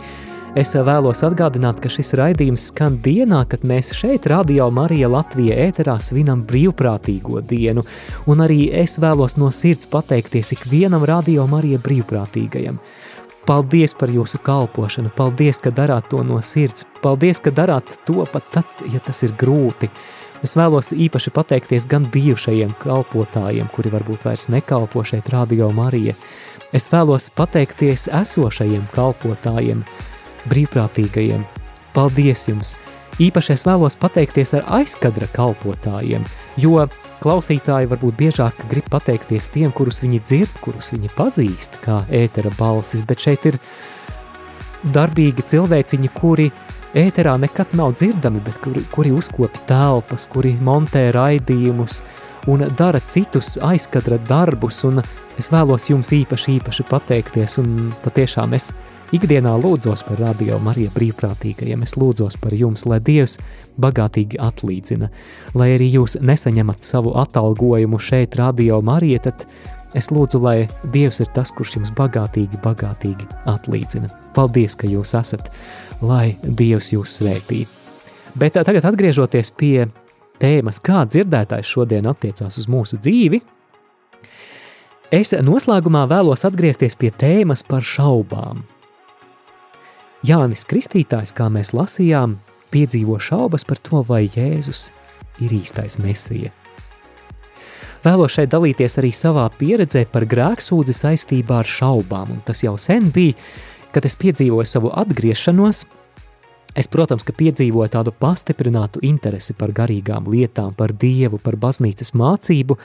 es 0.62 0.76
vēlos 0.86 1.24
atgādināt, 1.26 1.80
ka 1.82 1.90
šis 1.90 2.14
raidījums 2.20 2.68
skan 2.70 3.00
dienā, 3.02 3.40
kad 3.50 3.64
mēs 3.66 3.90
šeit, 3.98 4.28
Radio 4.30 4.68
Marija 4.70 5.10
Latvija 5.10 5.56
ēterā, 5.64 5.96
svinam 5.98 6.44
brīvprātīgo 6.46 7.42
dienu, 7.42 7.82
un 8.30 8.46
arī 8.46 8.68
es 8.84 9.00
vēlos 9.02 9.34
no 9.42 9.50
sirds 9.50 9.90
pateikties 9.90 10.54
ikvienam 10.60 11.02
Radio 11.08 11.48
Marija 11.50 11.82
brīvprātīgajam. 11.82 12.78
Paldies 13.50 13.98
par 13.98 14.14
jūsu 14.14 14.38
kalpošanu, 14.46 15.10
paldies, 15.16 15.58
ka 15.58 15.74
darāt 15.74 16.12
to 16.12 16.22
no 16.22 16.38
sirds, 16.38 16.86
paldies, 17.02 17.42
ka 17.42 17.50
darāt 17.50 17.98
to 18.06 18.22
pat 18.30 18.46
tad, 18.54 18.82
ja 18.94 19.02
tas 19.02 19.26
ir 19.26 19.34
grūti. 19.34 19.90
Es 20.42 20.56
vēlos 20.58 20.90
īpaši 20.90 21.30
pateikties 21.30 21.86
gan 21.86 22.08
bijušajiem 22.10 22.72
kalpotājiem, 22.80 23.68
kuri 23.70 23.92
varbūt 23.92 24.26
vairs 24.26 24.48
nekalpo 24.50 25.04
šeit 25.06 25.28
Radio 25.30 25.70
Marija. 25.74 26.16
Es 26.74 26.88
vēlos 26.90 27.28
pateikties 27.36 28.08
esošajiem 28.10 28.88
kalpotājiem, 28.94 29.84
brīvprātīgajiem. 30.50 31.46
Paldies 31.94 32.48
jums! 32.48 32.74
Īpaši 33.22 33.52
es 33.54 33.62
vēlos 33.68 33.94
pateikties 34.00 34.54
ar 34.56 34.64
aizkadra 34.80 35.28
kalpotājiem, 35.36 36.24
jo 36.58 36.86
klausītāji 37.22 37.90
varbūt 37.92 38.16
biežāk 38.18 38.64
grib 38.70 38.88
pateikties 38.90 39.50
tiem, 39.52 39.70
kurus 39.70 40.00
viņi 40.02 40.22
dzird, 40.24 40.54
kurus 40.64 40.90
viņi 40.94 41.12
pazīst 41.14 41.76
kā 41.84 42.00
ētera 42.10 42.50
balsis, 42.58 43.04
bet 43.06 43.22
šeit 43.22 43.44
ir 43.52 43.60
darbīgi 44.82 45.44
cilvēciņi, 45.52 46.10
kuri 46.16 46.50
ēterā 46.98 47.36
nekad 47.40 47.72
nav 47.78 47.94
dzirdami, 47.96 48.42
bet 48.44 48.58
kuri, 48.64 48.84
kuri 48.92 49.12
uzkopja 49.16 49.64
telpas, 49.68 50.26
kuri 50.30 50.56
montē 50.60 51.08
raidījumus 51.14 52.02
un 52.50 52.64
dara 52.76 53.00
citus 53.00 53.54
aizkadra 53.62 54.18
darbus, 54.28 54.82
un 54.84 55.00
es 55.38 55.48
vēlos 55.52 55.88
jums 55.90 56.12
īpaši, 56.12 56.58
īpaši 56.58 56.86
pateikties, 56.90 57.58
un 57.62 57.92
patiešām 58.04 58.56
es 58.58 58.72
ikdienā 59.14 59.52
lūdzos 59.60 60.04
par 60.08 60.20
radio 60.20 60.58
Marija 60.62 60.92
brīvprātīgajiem, 60.96 61.84
es 61.86 61.94
lūdzos 62.00 62.38
par 62.42 62.56
jums, 62.56 62.86
lai 62.88 62.98
Dievs 63.04 63.38
bagātīgi 63.80 64.40
atlīdzina, 64.42 65.10
lai 65.54 65.70
arī 65.76 65.92
jūs 65.98 66.18
nesaņemat 66.20 66.82
savu 66.84 67.14
atalgojumu 67.22 68.00
šeit 68.02 68.36
radio 68.40 68.82
Marija, 68.84 69.28
tad 69.30 69.46
Es 69.98 70.08
lūdzu, 70.08 70.40
lai 70.40 70.68
Dievs 70.92 71.20
ir 71.20 71.28
tas, 71.36 71.52
kurš 71.52 71.76
jums 71.76 71.92
bagātīgi, 71.96 72.60
bagātīgi 72.64 73.26
atlīdzina. 73.50 74.08
Paldies, 74.36 74.76
ka 74.78 74.88
jūs 74.88 75.12
esat, 75.18 75.50
lai 76.00 76.32
Dievs 76.42 76.94
jūs 76.94 77.18
svētī. 77.20 77.66
Bet 78.40 78.56
tagad 78.56 78.86
atgriežoties 78.88 79.52
pie 79.52 79.90
tēmas, 80.40 80.80
kā 80.80 81.04
dzirdētājs 81.04 81.68
šodien 81.68 82.08
attiecās 82.08 82.56
uz 82.62 82.68
mūsu 82.72 82.96
dzīvi, 83.02 83.42
es 85.12 85.34
noslēgumā 85.44 86.06
vēlos 86.08 86.46
atgriezties 86.48 86.96
pie 86.96 87.12
tēmas 87.12 87.60
par 87.68 87.84
šaubām. 87.84 88.64
Jānis 90.24 90.64
Kristītājs, 90.70 91.34
kā 91.36 91.50
mēs 91.52 91.74
lasījām, 91.76 92.38
piedzīvo 92.72 93.18
šaubas 93.20 93.68
par 93.68 93.82
to, 93.84 94.00
vai 94.08 94.24
Jēzus 94.24 94.88
ir 95.42 95.52
īstais 95.60 95.98
mesija. 96.00 96.54
Vēlos 98.02 98.34
šeit 98.34 98.50
dalīties 98.50 98.98
arī 98.98 99.12
savā 99.14 99.44
pieredzē 99.54 100.02
par 100.10 100.24
grēksūdzi 100.26 100.94
saistībā 100.96 101.60
ar 101.62 101.68
šaubām, 101.70 102.32
un 102.34 102.40
tas 102.42 102.64
jau 102.64 102.74
sen 102.74 103.12
bija, 103.14 103.36
kad 103.94 104.08
es 104.08 104.18
piedzīvoju 104.18 104.66
savu 104.66 104.90
atgriešanos. 105.04 105.84
Es, 106.74 106.88
protams, 106.90 107.22
ka 107.22 107.34
piedzīvoju 107.36 107.92
tādu 107.94 108.14
pastiprinātu 108.16 109.04
interesi 109.06 109.54
par 109.54 109.70
garīgām 109.76 110.26
lietām, 110.32 110.74
par 110.74 110.96
dievu, 110.98 111.38
par 111.38 111.54
baznīcas 111.62 112.10
mācību. 112.18 112.78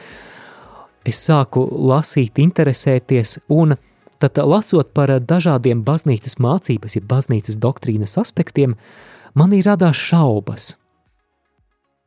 Es 1.08 1.24
sāku 1.24 1.66
lasīt, 1.66 2.38
interesēties, 2.44 3.40
un 3.50 3.74
tad, 4.22 4.38
lasot 4.38 4.92
par 4.94 5.16
dažādiem 5.18 5.82
baznīcas 5.88 6.38
mācības, 6.44 7.00
ja 7.00 7.08
baznīcas 7.10 7.58
doktrīnas 7.64 8.20
aspektiem, 8.22 8.78
manī 9.34 9.64
radās 9.66 9.98
šaubas– 9.98 10.76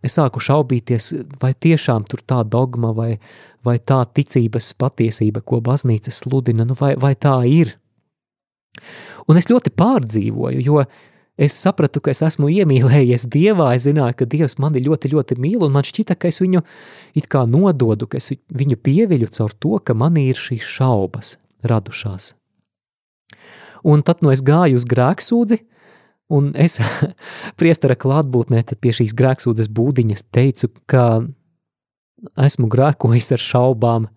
Es 0.01 0.17
sāku 0.17 0.41
šaubīties, 0.41 1.13
vai 1.43 1.53
tiešām 1.53 2.07
tur 2.09 2.23
tā 2.25 2.41
dogma 2.49 2.95
vai, 2.97 3.11
vai 3.65 3.77
tā 3.79 4.01
ticības 4.09 4.73
patiesība, 4.81 5.43
ko 5.45 5.61
baznīca 5.65 6.13
sludina, 6.15 6.65
nu 6.65 6.77
vai, 6.79 6.95
vai 6.97 7.13
tā 7.21 7.37
ir. 7.49 7.75
Un 9.29 9.37
es 9.37 9.51
ļoti 9.51 9.73
pārdzīvoju, 9.77 10.65
jo 10.65 10.81
es 11.41 11.57
sapratu, 11.57 12.01
ka 12.01 12.15
es 12.15 12.23
esmu 12.25 12.49
iemīlējies 12.53 13.27
Dievā, 13.33 13.75
es 13.77 13.85
zināju, 13.89 14.17
ka 14.17 14.29
Dievs 14.29 14.57
mani 14.63 14.83
ļoti, 14.85 15.13
ļoti 15.13 15.37
mīl, 15.41 15.61
un 15.67 15.77
man 15.77 15.85
šķita, 15.87 16.17
ka 16.17 16.33
es 16.33 16.41
viņu 16.41 16.65
it 17.17 17.29
kā 17.33 17.45
nododu, 17.49 18.09
ka 18.09 18.21
es 18.21 18.33
viņu 18.33 18.81
pieviļu 18.81 19.29
caur 19.37 19.53
to, 19.53 19.77
ka 19.85 19.97
manī 19.97 20.31
ir 20.33 20.41
šīs 20.41 20.65
šaubas 20.79 21.37
radušās. 21.61 22.35
Un 23.85 24.03
tad, 24.05 24.25
nu 24.25 24.33
es 24.33 24.43
gāju 24.45 24.81
uz 24.81 24.85
grēksūdzi, 24.89 25.61
Un 26.31 26.53
es 26.55 26.79
priestera 27.61 27.97
klātbūtnē 27.99 28.63
pie 28.79 28.95
šīs 28.95 29.15
grēksūdzes 29.19 29.71
būdiņas 29.75 30.27
teicu, 30.31 30.71
ka 30.91 31.25
esmu 32.39 32.69
grēkojis 32.71 33.33
ar 33.35 33.43
šaubām 33.43 34.09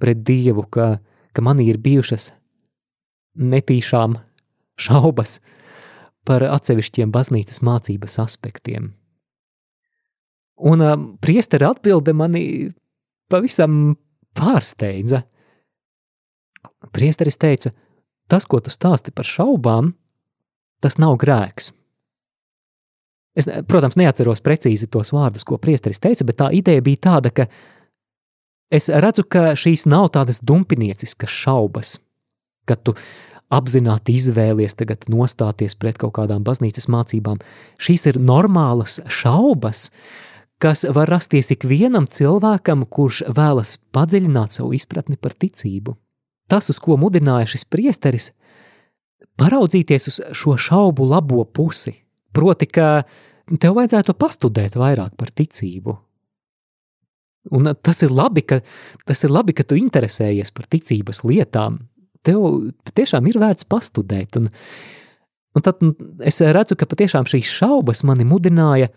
pret 0.00 0.22
Dievu, 0.26 0.66
ka, 0.68 0.98
ka 1.32 1.44
manī 1.44 1.70
ir 1.70 1.80
bijušas 1.80 2.30
netīšām 3.40 4.16
šaubas 4.80 5.38
par 6.26 6.44
atsevišķiem 6.44 7.12
baznīcas 7.14 7.62
mācības 7.64 8.18
aspektiem. 8.22 8.92
Un 10.60 10.84
uh, 10.84 10.96
priestera 11.24 11.70
atbilde 11.72 12.12
mani 12.12 12.44
pavisam 13.32 13.94
pārsteidza. 14.36 15.22
Priesteris 16.92 17.38
teica, 17.40 17.72
tas, 18.28 18.44
ko 18.44 18.60
tu 18.60 18.72
stāsti 18.72 19.14
par 19.14 19.28
šaubām, 19.28 19.94
tas 20.82 20.98
nav 21.00 21.18
grēks. 21.20 21.72
Es, 23.38 23.46
protams, 23.70 23.96
neatceros 24.00 24.42
precīzi 24.42 24.88
tos 24.90 25.12
vārdus, 25.14 25.46
ko 25.46 25.58
priesteris 25.62 26.02
teica, 26.02 26.26
bet 26.26 26.40
tā 26.40 26.50
ideja 26.56 26.82
bija 26.82 27.04
tāda, 27.06 27.30
ka 27.30 27.46
es 28.74 28.90
redzu, 28.90 29.24
ka 29.24 29.52
šīs 29.58 29.86
nav 29.90 30.10
tādas 30.16 30.42
dumpinieciskas 30.42 31.30
šaubas, 31.30 31.98
ka 32.66 32.74
tu 32.76 32.96
apzināti 33.50 34.14
izvēlies 34.18 34.76
tagad 34.78 35.06
nostāties 35.10 35.76
pret 35.78 35.98
kaut 35.98 36.14
kādām 36.18 36.42
baznīcas 36.46 36.90
mācībām. 36.90 37.40
Šīs 37.82 38.06
ir 38.10 38.20
normālas 38.22 38.98
šaubas, 39.10 39.88
kas 40.62 40.84
var 40.90 41.10
rasties 41.10 41.54
ikvienam 41.54 42.06
cilvēkam, 42.10 42.84
kurš 42.86 43.24
vēlas 43.30 43.76
padziļināt 43.94 44.58
savu 44.58 44.74
izpratni 44.78 45.18
par 45.18 45.34
ticību. 45.34 45.96
Tas, 46.50 46.70
uz 46.70 46.82
ko 46.82 46.98
mudināja 46.98 47.52
šis 47.52 47.66
priesteris, 47.70 48.32
paraudzīties 49.40 50.08
uz 50.10 50.20
šo 50.36 50.56
šaubu 50.60 51.06
labo 51.08 51.44
pusi, 51.44 51.94
proti, 52.36 52.68
ka 52.68 53.02
tev 53.60 53.76
vajadzētu 53.78 54.14
pastudēt 54.18 54.78
vairāk 54.78 55.16
par 55.18 55.32
ticību. 55.34 55.96
Un 57.56 57.72
tas 57.80 58.02
ir 58.04 58.12
labi, 58.12 58.44
ka, 58.44 58.60
tas 59.08 59.24
ir 59.24 59.32
labi, 59.32 59.54
ka 59.56 59.64
tu 59.64 59.78
interesējies 59.80 60.52
par 60.52 60.68
ticības 60.70 61.22
lietām, 61.24 61.78
tev 62.26 62.44
patiešām 62.84 63.28
ir 63.30 63.40
vērts 63.40 63.64
pastudēt. 63.70 64.36
Un, 64.36 64.50
un 65.56 65.64
tad 65.64 65.80
es 66.26 66.42
redzu, 66.44 66.76
ka 66.76 66.88
patiešām 66.90 67.28
šīs 67.30 67.52
šaubas 67.62 68.04
mani 68.04 68.28
mudināja 68.28 68.90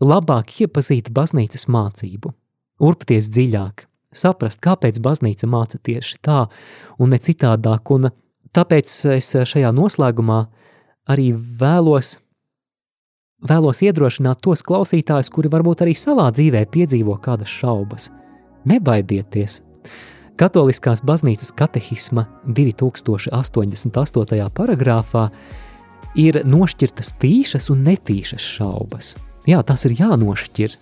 labāk 0.00 0.54
iepazīt 0.62 1.10
baznīcas 1.12 1.66
mācību, 1.68 2.30
urpties 2.86 3.28
dziļāk, 3.34 3.84
saprast, 4.14 4.62
kāpēc 4.62 5.02
baznīca 5.02 5.50
māca 5.50 5.82
tieši 5.82 6.20
tā 6.24 6.44
un 7.02 7.12
ne 7.12 7.18
citādāk. 7.20 7.90
Un 7.90 8.12
tāpēc 8.56 8.94
es 9.16 9.32
šajā 9.52 9.70
noslēgumā 9.76 10.40
arī 11.10 11.32
vēlos, 11.34 12.18
vēlos 13.46 13.82
iedrošināt 13.86 14.42
tos 14.44 14.62
klausītājus, 14.66 15.32
kuri 15.32 15.48
varbūt 15.52 15.82
arī 15.86 15.94
savā 15.98 16.30
dzīvē 16.34 16.66
piedzīvo 16.70 17.16
kādas 17.22 17.50
šaubas. 17.60 18.10
Nebaidieties! 18.68 19.62
Katoliskās 20.40 21.02
baznīcas 21.04 21.52
katehisma 21.52 22.24
2088. 22.48 24.46
paragrāfā 24.56 25.24
ir 26.16 26.40
nošķirtas 26.48 27.12
tīšas 27.20 27.68
un 27.74 27.82
netīšas 27.84 28.40
šaubas. 28.56 29.16
Jā, 29.48 29.60
tas 29.66 29.84
ir 29.88 29.92
jānošķir. 29.98 30.76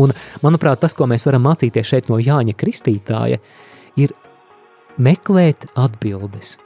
Un, 0.00 0.12
manuprāt, 0.44 0.80
tas, 0.80 0.94
ko 0.96 1.06
mēs 1.08 1.24
varam 1.28 1.44
mācīties 1.48 1.88
šeit 1.88 2.08
no 2.12 2.16
Jāņa 2.20 2.54
Kristītāja, 2.56 3.38
ir 4.00 4.12
meklēt 4.96 5.68
atbildes. 5.76 6.56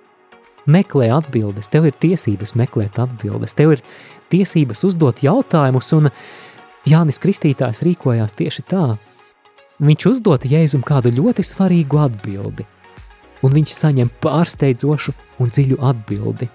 Meklē 0.67 1.11
atbildes, 1.17 1.71
tev 1.73 1.89
ir 1.89 1.97
tiesības 1.97 2.57
meklēt 2.59 2.99
atbildes, 3.01 3.57
tev 3.57 3.77
ir 3.77 3.85
tiesības 4.33 4.85
uzdot 4.89 5.23
jautājumus, 5.25 5.93
un 5.97 6.11
Jānis 6.89 7.21
Kristītājs 7.23 7.85
rīkojās 7.87 8.37
tieši 8.37 8.67
tā– 8.69 8.85
viņš 9.81 10.07
uzdod 10.13 10.45
Jēzum 10.45 10.85
kādu 10.87 11.13
ļoti 11.15 11.45
svarīgu 11.47 12.01
atbildi, 12.05 12.67
un 13.45 13.55
viņš 13.57 13.75
saņem 13.75 14.11
pārsteidzošu 14.23 15.15
un 15.41 15.53
dziļu 15.53 15.81
atbildi. 15.91 16.51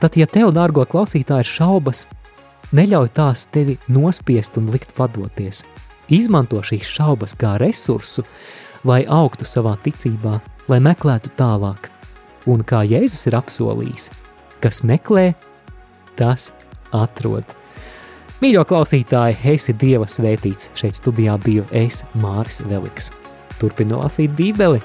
Tad, 0.00 0.16
ja 0.20 0.28
tev, 0.28 0.52
dārgo 0.56 0.84
klausītāji, 0.88 1.44
ir 1.44 1.50
šaubas, 1.50 2.04
neļauj 2.76 3.12
tās 3.16 3.46
tevi 3.52 3.78
nospiest 3.88 4.58
un 4.60 4.70
likt 4.72 4.92
padoties. 4.96 5.64
Izmanto 6.12 6.60
šīs 6.62 6.88
šaubas 6.98 7.34
kā 7.38 7.56
resursu, 7.60 8.24
lai 8.86 9.02
augtu 9.08 9.48
savā 9.48 9.74
ticībā, 9.82 10.38
lai 10.70 10.80
meklētu 10.84 11.32
tālāk. 11.38 11.90
Un 12.46 12.62
kā 12.62 12.84
Jēzus 12.86 13.26
ir 13.26 13.34
apsolījis, 13.40 14.10
kas 14.62 14.84
meklē, 14.86 15.32
tas 16.18 16.52
atrod. 16.94 17.44
Mīļo 18.38 18.62
klausītāji, 18.68 19.38
esi 19.54 19.72
Dieva 19.80 20.06
svētīts. 20.06 20.70
Šeit 20.78 20.98
studijā 20.98 21.34
biju 21.42 21.64
es, 21.74 22.04
Māris 22.20 22.60
Veliks. 22.68 23.10
Turpinu 23.58 24.02
lasīt 24.02 24.34
Bībeli. 24.36 24.82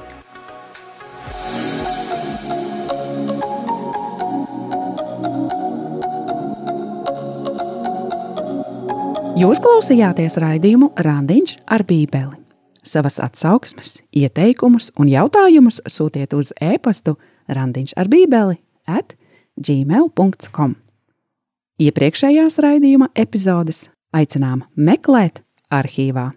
Jūs 9.41 9.59
klausījāties 9.63 10.35
raidījumu 10.41 10.91
Randiņš 11.01 11.57
ar 11.69 11.83
Bībeli. 11.87 12.37
Savas 12.85 13.19
atsauksmes, 13.21 13.99
ieteikumus 14.15 14.89
un 14.97 15.09
jautājumus 15.11 15.79
sūtiet 15.89 16.33
uz 16.37 16.49
e-pastu 16.61 17.15
randiņš 17.55 17.95
ar 17.99 18.09
bībeli 18.11 18.59
at 18.89 19.15
gmail.com. 19.57 20.75
Iepriekšējās 21.81 22.59
raidījuma 22.61 23.09
epizodes 23.17 23.87
aicinām 24.13 24.65
meklēt 24.77 25.41
arhīvā. 25.73 26.31